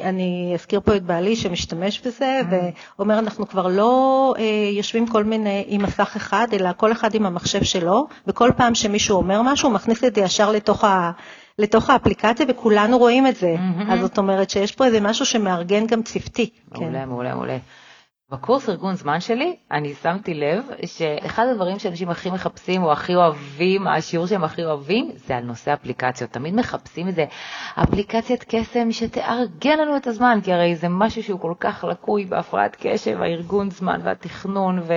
אני 0.03 0.51
אזכיר 0.53 0.79
פה 0.79 0.95
את 0.95 1.03
בעלי 1.03 1.35
שמשתמש 1.35 1.99
בזה, 2.07 2.41
ואומר, 2.49 3.19
אנחנו 3.19 3.47
כבר 3.47 3.67
לא 3.67 4.33
אה, 4.37 4.43
יושבים 4.73 5.07
כל 5.07 5.23
מיני 5.23 5.63
עם 5.67 5.83
מסך 5.83 6.13
אחד, 6.15 6.47
אלא 6.53 6.69
כל 6.77 6.91
אחד 6.91 7.15
עם 7.15 7.25
המחשב 7.25 7.63
שלו, 7.63 8.07
וכל 8.27 8.51
פעם 8.57 8.75
שמישהו 8.75 9.17
אומר 9.17 9.41
משהו, 9.41 9.69
הוא 9.69 9.75
מכניס 9.75 10.03
את 10.03 10.15
זה 10.15 10.21
ישר 10.21 10.51
לתוך 10.51 10.83
ה... 10.83 11.11
לתוך 11.59 11.89
האפליקציה 11.89 12.45
וכולנו 12.49 12.97
רואים 12.97 13.27
את 13.27 13.35
זה. 13.35 13.55
מהמם. 13.59 13.91
אז 13.91 13.99
זאת 13.99 14.17
אומרת 14.17 14.49
שיש 14.49 14.71
פה 14.71 14.85
איזה 14.85 15.01
משהו 15.01 15.25
שמארגן 15.25 15.87
גם 15.87 16.03
צוותי. 16.03 16.49
מעולה, 16.71 17.05
מעולה, 17.05 17.35
מעולה. 17.35 17.57
בקורס 18.31 18.69
ארגון 18.69 18.95
זמן 18.95 19.19
שלי, 19.19 19.55
אני 19.71 19.93
שמתי 19.93 20.33
לב 20.33 20.69
שאחד 20.85 21.45
הדברים 21.51 21.79
שאנשים 21.79 22.09
הכי 22.09 22.29
מחפשים 22.29 22.83
או 22.83 22.91
הכי 22.91 23.15
אוהבים, 23.15 23.87
השיעור 23.87 24.27
שהם 24.27 24.43
הכי 24.43 24.65
אוהבים, 24.65 25.11
זה 25.15 25.37
על 25.37 25.43
נושא 25.43 25.73
אפליקציות. 25.73 26.31
תמיד 26.31 26.55
מחפשים 26.55 27.07
איזה 27.07 27.25
אפליקציית 27.75 28.45
קסם 28.47 28.91
שתארגן 28.91 29.79
לנו 29.79 29.97
את 29.97 30.07
הזמן, 30.07 30.39
כי 30.43 30.53
הרי 30.53 30.75
זה 30.75 30.89
משהו 30.89 31.23
שהוא 31.23 31.39
כל 31.39 31.53
כך 31.59 31.83
לקוי 31.83 32.25
בהפרעת 32.25 32.77
קשב, 32.79 33.21
הארגון 33.21 33.69
זמן 33.69 33.99
והתכנון 34.03 34.79
ו... 34.79 34.93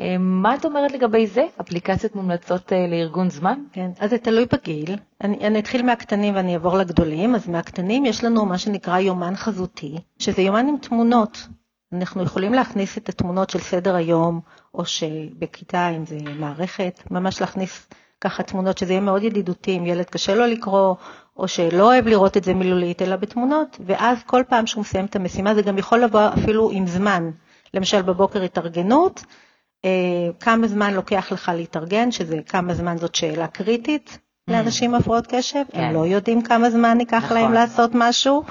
אה, 0.00 0.54
את 0.54 0.64
אומרת 0.64 0.92
לגבי 0.92 1.26
זה? 1.26 1.42
אפליקציות 1.60 2.16
מומלצות 2.16 2.72
אה, 2.72 2.86
לארגון 2.86 3.30
זמן? 3.30 3.58
כן, 3.72 3.90
אז 4.00 4.10
זה 4.10 4.18
תלוי 4.18 4.46
בגיל. 4.52 4.96
אני, 5.24 5.46
אני 5.46 5.58
אתחיל 5.58 5.82
מהקטנים 5.82 6.34
ואני 6.34 6.54
אעבור 6.54 6.78
לגדולים. 6.78 7.34
אז 7.34 7.48
מהקטנים 7.48 8.04
יש 8.04 8.24
לנו 8.24 8.46
מה 8.46 8.58
שנקרא 8.58 8.98
יומן 8.98 9.36
חזותי, 9.36 9.98
שזה 10.18 10.42
יומן 10.42 10.66
עם 10.68 10.76
תמונות. 10.78 11.48
אנחנו 11.92 12.22
יכולים 12.22 12.54
להכניס 12.54 12.98
את 12.98 13.08
התמונות 13.08 13.50
של 13.50 13.58
סדר 13.58 13.94
היום, 13.94 14.40
או 14.74 14.86
שבכיתה, 14.86 15.88
אם 15.88 16.06
זה 16.06 16.18
מערכת, 16.38 17.02
ממש 17.10 17.40
להכניס 17.40 17.88
ככה 18.20 18.42
תמונות 18.42 18.78
שזה 18.78 18.92
יהיה 18.92 19.00
מאוד 19.00 19.22
ידידותי, 19.22 19.78
אם 19.78 19.86
ילד 19.86 20.04
קשה 20.04 20.34
לו 20.34 20.46
לקרוא, 20.46 20.94
או 21.36 21.48
שלא 21.48 21.84
אוהב 21.84 22.06
לראות 22.06 22.36
את 22.36 22.44
זה 22.44 22.54
מילולית, 22.54 23.02
אלא 23.02 23.16
בתמונות, 23.16 23.76
ואז 23.86 24.18
כל 24.26 24.42
פעם 24.48 24.66
שהוא 24.66 24.80
מסיים 24.80 25.04
את 25.04 25.16
המשימה, 25.16 25.54
זה 25.54 25.62
גם 25.62 25.78
יכול 25.78 26.04
לבוא 26.04 26.28
אפילו 26.28 26.70
עם 26.70 26.86
זמן. 26.86 27.30
למשל 27.74 28.02
בבוקר 28.02 28.42
התארגנות, 28.42 29.24
אה, 29.84 30.30
כמה 30.40 30.68
זמן 30.68 30.94
לוקח 30.94 31.32
לך 31.32 31.52
להתארגן, 31.54 32.10
שזה 32.10 32.38
כמה 32.46 32.74
זמן 32.74 32.96
זאת 32.96 33.14
שאלה 33.14 33.46
קריטית 33.46 34.18
לאנשים 34.48 34.94
עם 34.94 35.00
הפרעות 35.00 35.26
קשב, 35.26 35.62
כן. 35.72 35.80
הם 35.80 35.94
לא 35.94 36.06
יודעים 36.06 36.42
כמה 36.42 36.70
זמן 36.70 37.00
ייקח 37.00 37.24
נכון. 37.24 37.36
להם 37.36 37.52
לעשות 37.52 37.90
משהו, 37.94 38.42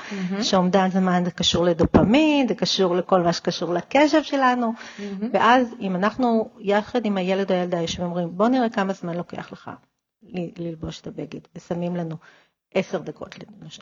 שאומדן 0.41 0.89
זמן 0.91 1.21
זה 1.25 1.31
קשור 1.31 1.65
לדופמין, 1.65 2.47
זה 2.47 2.55
קשור 2.55 2.95
לכל 2.95 3.21
מה 3.21 3.33
שקשור 3.33 3.73
לקשב 3.73 4.23
שלנו, 4.23 4.73
ואז 5.33 5.67
אם 5.81 5.95
אנחנו 5.95 6.49
יחד 6.59 7.05
עם 7.05 7.17
הילד 7.17 7.51
או 7.51 7.55
הילדה 7.55 7.81
יושבים 7.81 8.05
ואומרים, 8.05 8.29
בוא 8.31 8.47
נראה 8.47 8.69
כמה 8.69 8.93
זמן 8.93 9.17
לוקח 9.17 9.51
לך 9.51 9.71
ללבוש 10.57 11.01
את 11.01 11.07
הבגד, 11.07 11.39
ושמים 11.55 11.95
לנו 11.95 12.15
עשר 12.73 12.97
דקות 12.97 13.35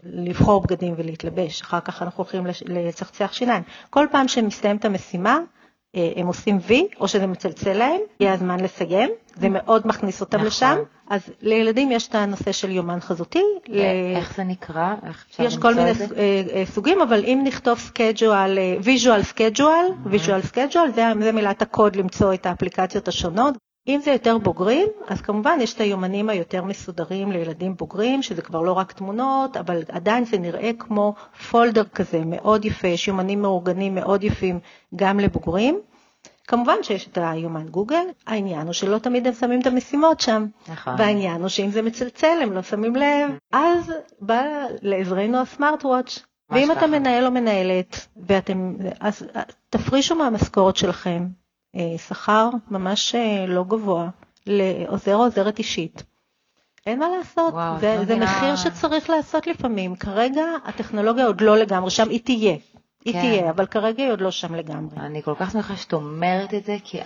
לבחור 0.03 0.61
בגדים 0.61 0.93
ולהתלבש, 0.97 1.61
אחר 1.61 1.79
כך 1.79 2.01
אנחנו 2.01 2.23
הולכים 2.23 2.45
לצחצח 2.65 3.33
שיניים. 3.33 3.63
כל 3.89 4.07
פעם 4.11 4.27
שמסתיימת 4.27 4.85
המשימה, 4.85 5.39
הם 6.15 6.27
עושים 6.27 6.57
וי, 6.67 6.87
או 6.99 7.07
שזה 7.07 7.27
מצלצל 7.27 7.73
להם, 7.73 7.99
יהיה 8.19 8.33
הזמן 8.33 8.59
לסיים, 8.59 9.09
זה 9.35 9.49
מאוד 9.49 9.87
מכניס 9.87 10.21
אותם 10.21 10.37
נכון. 10.37 10.47
לשם. 10.47 10.77
אז 11.09 11.21
לילדים 11.41 11.91
יש 11.91 12.07
את 12.07 12.15
הנושא 12.15 12.51
של 12.51 12.71
יומן 12.71 12.99
חזותי. 12.99 13.43
ל- 13.67 13.79
איך 14.15 14.35
זה 14.37 14.43
נקרא? 14.43 14.93
איך 15.07 15.25
אפשר 15.29 15.43
יש 15.43 15.57
כל 15.57 15.73
מיני 15.75 15.93
זה? 15.93 16.05
אה, 16.15 16.41
אה, 16.53 16.63
סוגים, 16.65 17.01
אבל 17.01 17.23
אם 17.23 17.41
נכתוב 17.43 17.79
schedule, 17.79 18.57
visual 18.83 19.23
schedule, 19.23 19.85
visual 20.05 20.41
schedule, 20.41 20.91
זה 20.91 21.03
זה 21.21 21.31
מילת 21.31 21.61
הקוד 21.61 21.95
למצוא 21.95 22.33
את 22.33 22.45
האפליקציות 22.45 23.07
השונות. 23.07 23.57
אם 23.87 23.99
זה 24.03 24.11
יותר 24.11 24.37
בוגרים, 24.37 24.87
אז 25.07 25.21
כמובן 25.21 25.57
יש 25.61 25.73
את 25.73 25.81
היומנים 25.81 26.29
היותר 26.29 26.63
מסודרים 26.63 27.31
לילדים 27.31 27.75
בוגרים, 27.75 28.21
שזה 28.21 28.41
כבר 28.41 28.61
לא 28.61 28.71
רק 28.71 28.91
תמונות, 28.91 29.57
אבל 29.57 29.83
עדיין 29.89 30.25
זה 30.25 30.37
נראה 30.37 30.71
כמו 30.79 31.15
folder 31.51 31.83
כזה, 31.83 32.21
מאוד 32.25 32.65
יפה, 32.65 32.87
יש 32.87 33.07
יומנים 33.07 33.41
מאורגנים 33.41 33.95
מאוד 33.95 34.23
יפים 34.23 34.59
גם 34.95 35.19
לבוגרים. 35.19 35.79
כמובן 36.47 36.75
שיש 36.81 37.07
את 37.07 37.17
היומן 37.21 37.67
גוגל, 37.67 38.05
העניין 38.27 38.65
הוא 38.65 38.73
שלא 38.73 38.97
תמיד 38.97 39.27
הם 39.27 39.33
שמים 39.33 39.61
את 39.61 39.67
המשימות 39.67 40.19
שם. 40.19 40.45
נכון. 40.67 40.95
והעניין 40.97 41.41
הוא 41.41 41.49
שאם 41.49 41.69
זה 41.69 41.81
מצלצל 41.81 42.39
הם 42.41 42.51
לא 42.51 42.61
שמים 42.61 42.95
לב, 42.95 43.31
אז 43.51 43.93
בא 44.21 44.43
לעזרנו 44.81 45.37
הסמארט 45.37 45.85
וואץ'. 45.85 46.19
ואם 46.49 46.71
אתה 46.71 46.79
ככה. 46.79 46.87
מנהל 46.87 47.25
או 47.25 47.31
מנהלת, 47.31 48.07
ואתם, 48.27 48.75
אז 48.99 49.23
תפרישו 49.69 50.15
מהמשכורת 50.15 50.75
שלכם 50.75 51.27
שכר 51.97 52.49
ממש 52.71 53.15
אה, 53.15 53.45
לא 53.47 53.63
גבוה 53.63 54.09
לעוזר 54.47 55.15
או 55.15 55.23
עוזרת 55.23 55.59
אישית. 55.59 56.03
אין 56.85 56.99
מה 56.99 57.05
לעשות, 57.17 57.53
וואו, 57.53 57.79
זה, 57.79 57.95
לא 57.99 58.05
זה 58.05 58.15
מבינה. 58.15 58.25
מחיר 58.25 58.55
שצריך 58.55 59.09
לעשות 59.09 59.47
לפעמים. 59.47 59.95
כרגע 59.95 60.43
הטכנולוגיה 60.65 61.25
עוד 61.25 61.41
לא 61.41 61.57
לגמרי 61.57 61.91
שם, 61.91 62.09
היא 62.09 62.19
תהיה. 62.23 62.55
היא 63.05 63.13
כן. 63.13 63.19
תהיה, 63.19 63.49
אבל 63.49 63.65
כרגע 63.65 64.03
היא 64.03 64.11
עוד 64.11 64.21
לא 64.21 64.31
שם 64.31 64.55
לגמרי. 64.55 64.97
אני 64.97 65.23
כל 65.23 65.33
כך 65.39 65.51
שמחה 65.51 65.75
שאת 65.75 65.93
אומרת 65.93 66.53
את 66.53 66.63
זה, 66.63 66.77
כי 66.83 66.99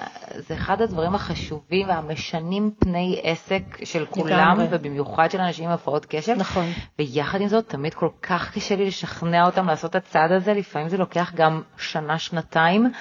זה 0.47 0.53
אחד 0.53 0.81
הדברים 0.81 1.15
החשובים 1.15 1.87
והמשנים 1.87 2.71
פני 2.79 3.19
עסק 3.23 3.61
של 3.83 4.05
כולם, 4.05 4.59
לגמרי. 4.59 4.67
ובמיוחד 4.69 5.31
של 5.31 5.39
אנשים 5.39 5.65
עם 5.65 5.71
הפרעות 5.71 6.05
קשב. 6.09 6.35
נכון. 6.37 6.65
ויחד 6.99 7.41
עם 7.41 7.47
זאת, 7.47 7.69
תמיד 7.69 7.93
כל 7.93 8.09
כך 8.21 8.53
קשה 8.53 8.75
לי 8.75 8.85
לשכנע 8.85 9.45
אותם 9.45 9.67
לעשות 9.67 9.91
את 9.91 9.95
הצעד 9.95 10.31
הזה, 10.31 10.53
לפעמים 10.53 10.89
זה 10.89 10.97
לוקח 10.97 11.31
גם 11.35 11.61
שנה, 11.77 12.19
שנתיים, 12.19 12.91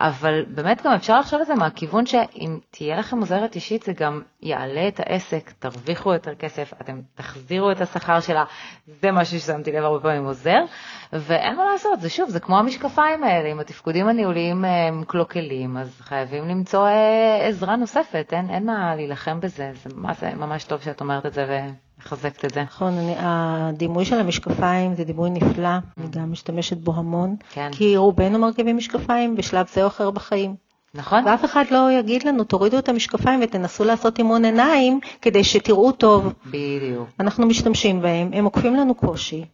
אבל 0.00 0.44
באמת 0.48 0.82
גם 0.84 0.92
אפשר 0.92 1.18
לחשוב 1.18 1.40
על 1.40 1.46
זה 1.46 1.54
מהכיוון 1.54 2.06
שאם 2.06 2.58
תהיה 2.70 2.98
לכם 2.98 3.18
עוזרת 3.18 3.54
אישית 3.54 3.82
זה 3.82 3.92
גם 3.92 4.22
יעלה 4.42 4.88
את 4.88 5.00
העסק, 5.00 5.50
תרוויחו 5.58 6.12
יותר 6.12 6.34
כסף, 6.34 6.72
אתם 6.80 7.00
תחזירו 7.14 7.70
את 7.70 7.80
השכר 7.80 8.20
שלה, 8.20 8.44
זה 8.86 9.12
משהו 9.12 9.40
ששמתי 9.40 9.72
לב 9.72 9.84
הרבה 9.84 10.02
פעמים 10.02 10.24
עוזר, 10.24 10.60
ואין 11.12 11.56
מה 11.56 11.64
לעשות, 11.72 12.00
זה 12.00 12.10
שוב, 12.10 12.28
זה 12.30 12.40
כמו 12.40 12.58
המשקפיים 12.58 13.24
האלה, 13.24 13.52
אם 13.52 13.60
התפקודים 13.60 14.08
הניהוליים 14.08 14.64
הם 14.64 15.04
קלוקלים, 15.04 15.76
אז 15.76 16.00
חייבים 16.00 16.48
למצוא 16.48 16.86
אה, 16.86 17.46
עזרה 17.48 17.76
נוספת, 17.76 18.28
אין, 18.32 18.50
אין 18.50 18.66
מה 18.66 18.94
להילחם 18.96 19.40
בזה, 19.40 19.70
זה, 19.74 20.34
ממש 20.36 20.64
טוב 20.64 20.80
שאת 20.80 21.00
אומרת 21.00 21.26
את 21.26 21.32
זה 21.32 21.68
ומחזקת 21.98 22.44
את 22.44 22.54
זה. 22.54 22.62
נכון, 22.62 22.92
אני, 22.92 23.14
הדימוי 23.18 24.04
של 24.04 24.20
המשקפיים 24.20 24.94
זה 24.94 25.04
דימוי 25.04 25.30
נפלא, 25.30 25.68
אני 25.98 26.06
גם 26.10 26.32
משתמשת 26.32 26.76
בו 26.76 26.94
המון, 26.94 27.36
כן. 27.52 27.70
כי 27.72 27.96
רובנו 27.96 28.38
מרכיבים 28.38 28.76
משקפיים 28.76 29.36
בשלב 29.36 29.66
זה 29.74 29.82
או 29.82 29.86
אחר 29.86 30.10
בחיים. 30.10 30.54
נכון? 30.94 31.26
ואף 31.26 31.44
אחד 31.44 31.64
לא 31.70 31.92
יגיד 31.92 32.22
לנו, 32.22 32.44
תורידו 32.44 32.78
את 32.78 32.88
המשקפיים 32.88 33.40
ותנסו 33.42 33.84
לעשות 33.84 34.18
אימון 34.18 34.44
עיניים 34.44 35.00
כדי 35.22 35.44
שתראו 35.44 35.92
טוב. 35.92 36.32
בדיוק. 36.46 37.08
אנחנו 37.20 37.46
משתמשים 37.46 38.02
בהם, 38.02 38.30
הם 38.32 38.44
עוקפים 38.44 38.74
לנו 38.74 38.94
קושי, 38.94 39.44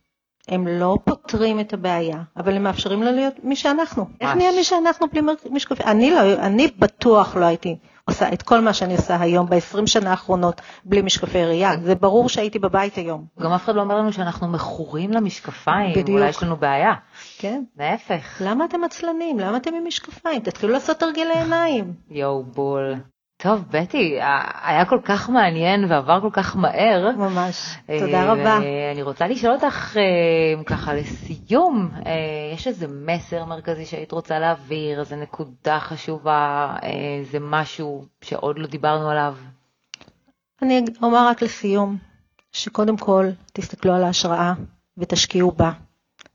הם 0.48 0.66
לא 0.68 0.96
פותרים 1.04 1.61
את 1.61 1.72
הבעיה, 1.72 2.18
אבל 2.37 2.57
הם 2.57 2.62
מאפשרים 2.62 3.02
לנו 3.02 3.16
להיות 3.16 3.35
מי 3.42 3.57
שאנחנו. 3.57 4.07
איך 4.20 4.37
נהיה 4.37 4.52
מי 4.52 4.64
שאנחנו 4.64 5.07
בלי 5.09 5.20
משקפיים? 5.50 5.88
אני, 5.88 6.11
לא, 6.11 6.35
אני 6.35 6.68
בטוח 6.78 7.37
לא 7.37 7.44
הייתי 7.44 7.76
עושה 8.08 8.32
את 8.32 8.42
כל 8.42 8.60
מה 8.60 8.72
שאני 8.74 8.96
עושה 8.96 9.20
היום 9.20 9.46
ב-20 9.46 9.86
שנה 9.86 10.10
האחרונות 10.10 10.60
בלי 10.84 11.02
משקפי 11.02 11.44
ראייה. 11.44 11.76
זה 11.82 11.94
ברור 11.94 12.28
שהייתי 12.28 12.58
בבית 12.58 12.96
היום. 12.96 13.24
גם 13.40 13.52
אף 13.52 13.64
אחד 13.64 13.74
לא 13.74 13.80
אומר 13.80 13.98
לנו 13.98 14.12
שאנחנו 14.12 14.48
מכורים 14.48 15.12
למשקפיים, 15.12 15.92
בדיוק. 15.92 16.08
אולי 16.08 16.28
יש 16.28 16.42
לנו 16.42 16.56
בעיה. 16.56 16.92
כן? 17.38 17.62
להפך. 17.78 18.40
למה 18.44 18.64
אתם 18.64 18.84
עצלנים? 18.84 19.38
למה 19.38 19.56
אתם 19.56 19.74
עם 19.74 19.86
משקפיים? 19.86 20.40
תתחילו 20.40 20.72
לעשות 20.72 20.96
תרגילי 20.98 21.34
עיניים. 21.34 21.92
יואו 22.10 22.44
בול. 22.44 22.94
טוב, 23.44 23.64
בטי, 23.70 24.18
היה 24.62 24.85
כל 24.85 24.98
כך 25.04 25.30
מעניין 25.30 25.85
ועבר 25.85 26.20
כל 26.20 26.30
כך 26.33 26.57
מהר. 26.57 27.16
ממש. 27.16 27.76
תודה 27.98 28.33
רבה. 28.33 28.59
אני 28.92 29.02
רוצה 29.02 29.28
לשאול 29.28 29.52
אותך 29.52 29.96
אה, 29.96 30.64
ככה 30.64 30.94
לסיום, 30.94 31.90
אה, 32.07 32.12
יש 32.54 32.66
איזה 32.66 32.87
מסר 32.88 33.44
מרכזי 33.44 33.87
שהיית 33.87 34.12
רוצה 34.12 34.38
להעביר, 34.38 35.00
איזה 35.00 35.16
נקודה 35.16 35.80
חשובה, 35.80 36.74
איזה 36.83 37.38
משהו 37.40 38.04
שעוד 38.20 38.59
לא 38.59 38.66
דיברנו 38.66 39.11
עליו? 39.11 39.35
אני 40.62 40.85
אומר 41.02 41.26
רק 41.28 41.42
לסיום, 41.42 41.96
שקודם 42.52 42.96
כל 42.96 43.26
תסתכלו 43.52 43.94
על 43.94 44.04
ההשראה 44.04 44.52
ותשקיעו 44.98 45.52
בה, 45.52 45.70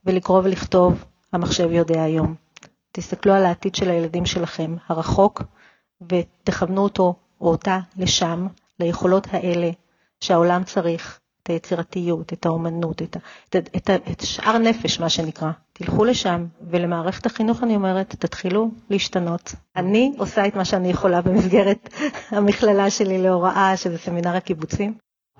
ולקרוא 0.04 0.40
ולכתוב, 0.44 1.04
המחשב 1.32 1.70
יודע 1.72 2.02
היום. 2.02 2.34
תסתכלו 2.92 3.32
על 3.32 3.44
העתיד 3.44 3.74
של 3.74 3.90
הילדים 3.90 4.26
שלכם, 4.26 4.76
הרחוק, 4.88 5.42
ותכוונו 6.12 6.82
אותו 6.82 7.14
או 7.40 7.50
אותה 7.50 7.78
לשם, 7.96 8.46
ליכולות 8.80 9.26
האלה 9.30 9.70
שהעולם 10.20 10.64
צריך, 10.64 11.20
את 11.42 11.48
היצירתיות, 11.48 12.32
את 12.32 12.46
האומנות, 12.46 13.02
את, 13.02 13.16
את, 13.48 13.68
את, 13.76 13.90
את 14.10 14.20
שאר 14.20 14.58
נפש, 14.58 15.00
מה 15.00 15.08
שנקרא. 15.08 15.50
תלכו 15.72 16.04
לשם, 16.04 16.46
ולמערכת 16.70 17.26
החינוך 17.26 17.62
אני 17.62 17.74
אומרת, 17.74 18.14
תתחילו 18.18 18.70
להשתנות. 18.90 19.54
אני 19.76 20.12
עושה 20.18 20.46
את 20.46 20.54
מה 20.54 20.64
שאני 20.64 20.90
יכולה 20.90 21.22
במסגרת 21.22 21.88
המכללה 22.36 22.90
שלי 22.90 23.22
להוראה, 23.22 23.76
שזה 23.76 23.98
סמינר 23.98 24.36
הקיבוצים. 24.36 24.94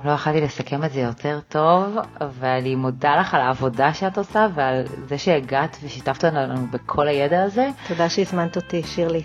לא 0.05 0.11
יכולתי 0.11 0.41
לסכם 0.41 0.85
את 0.85 0.93
זה 0.93 1.01
יותר 1.01 1.41
טוב, 1.49 1.97
ואני 2.39 2.75
מודה 2.75 3.17
לך 3.21 3.35
על 3.35 3.41
העבודה 3.41 3.95
שאת 3.95 4.19
עושה 4.19 4.47
ועל 4.55 4.85
זה 5.09 5.19
שהגעת 5.19 5.77
ושיתפת 5.83 6.25
אותנו 6.25 6.67
בכל 6.67 7.09
הידע 7.09 7.43
הזה. 7.43 7.69
תודה 7.89 8.09
שהזמנת 8.09 8.57
אותי, 8.57 8.83
שירלי. 8.83 9.23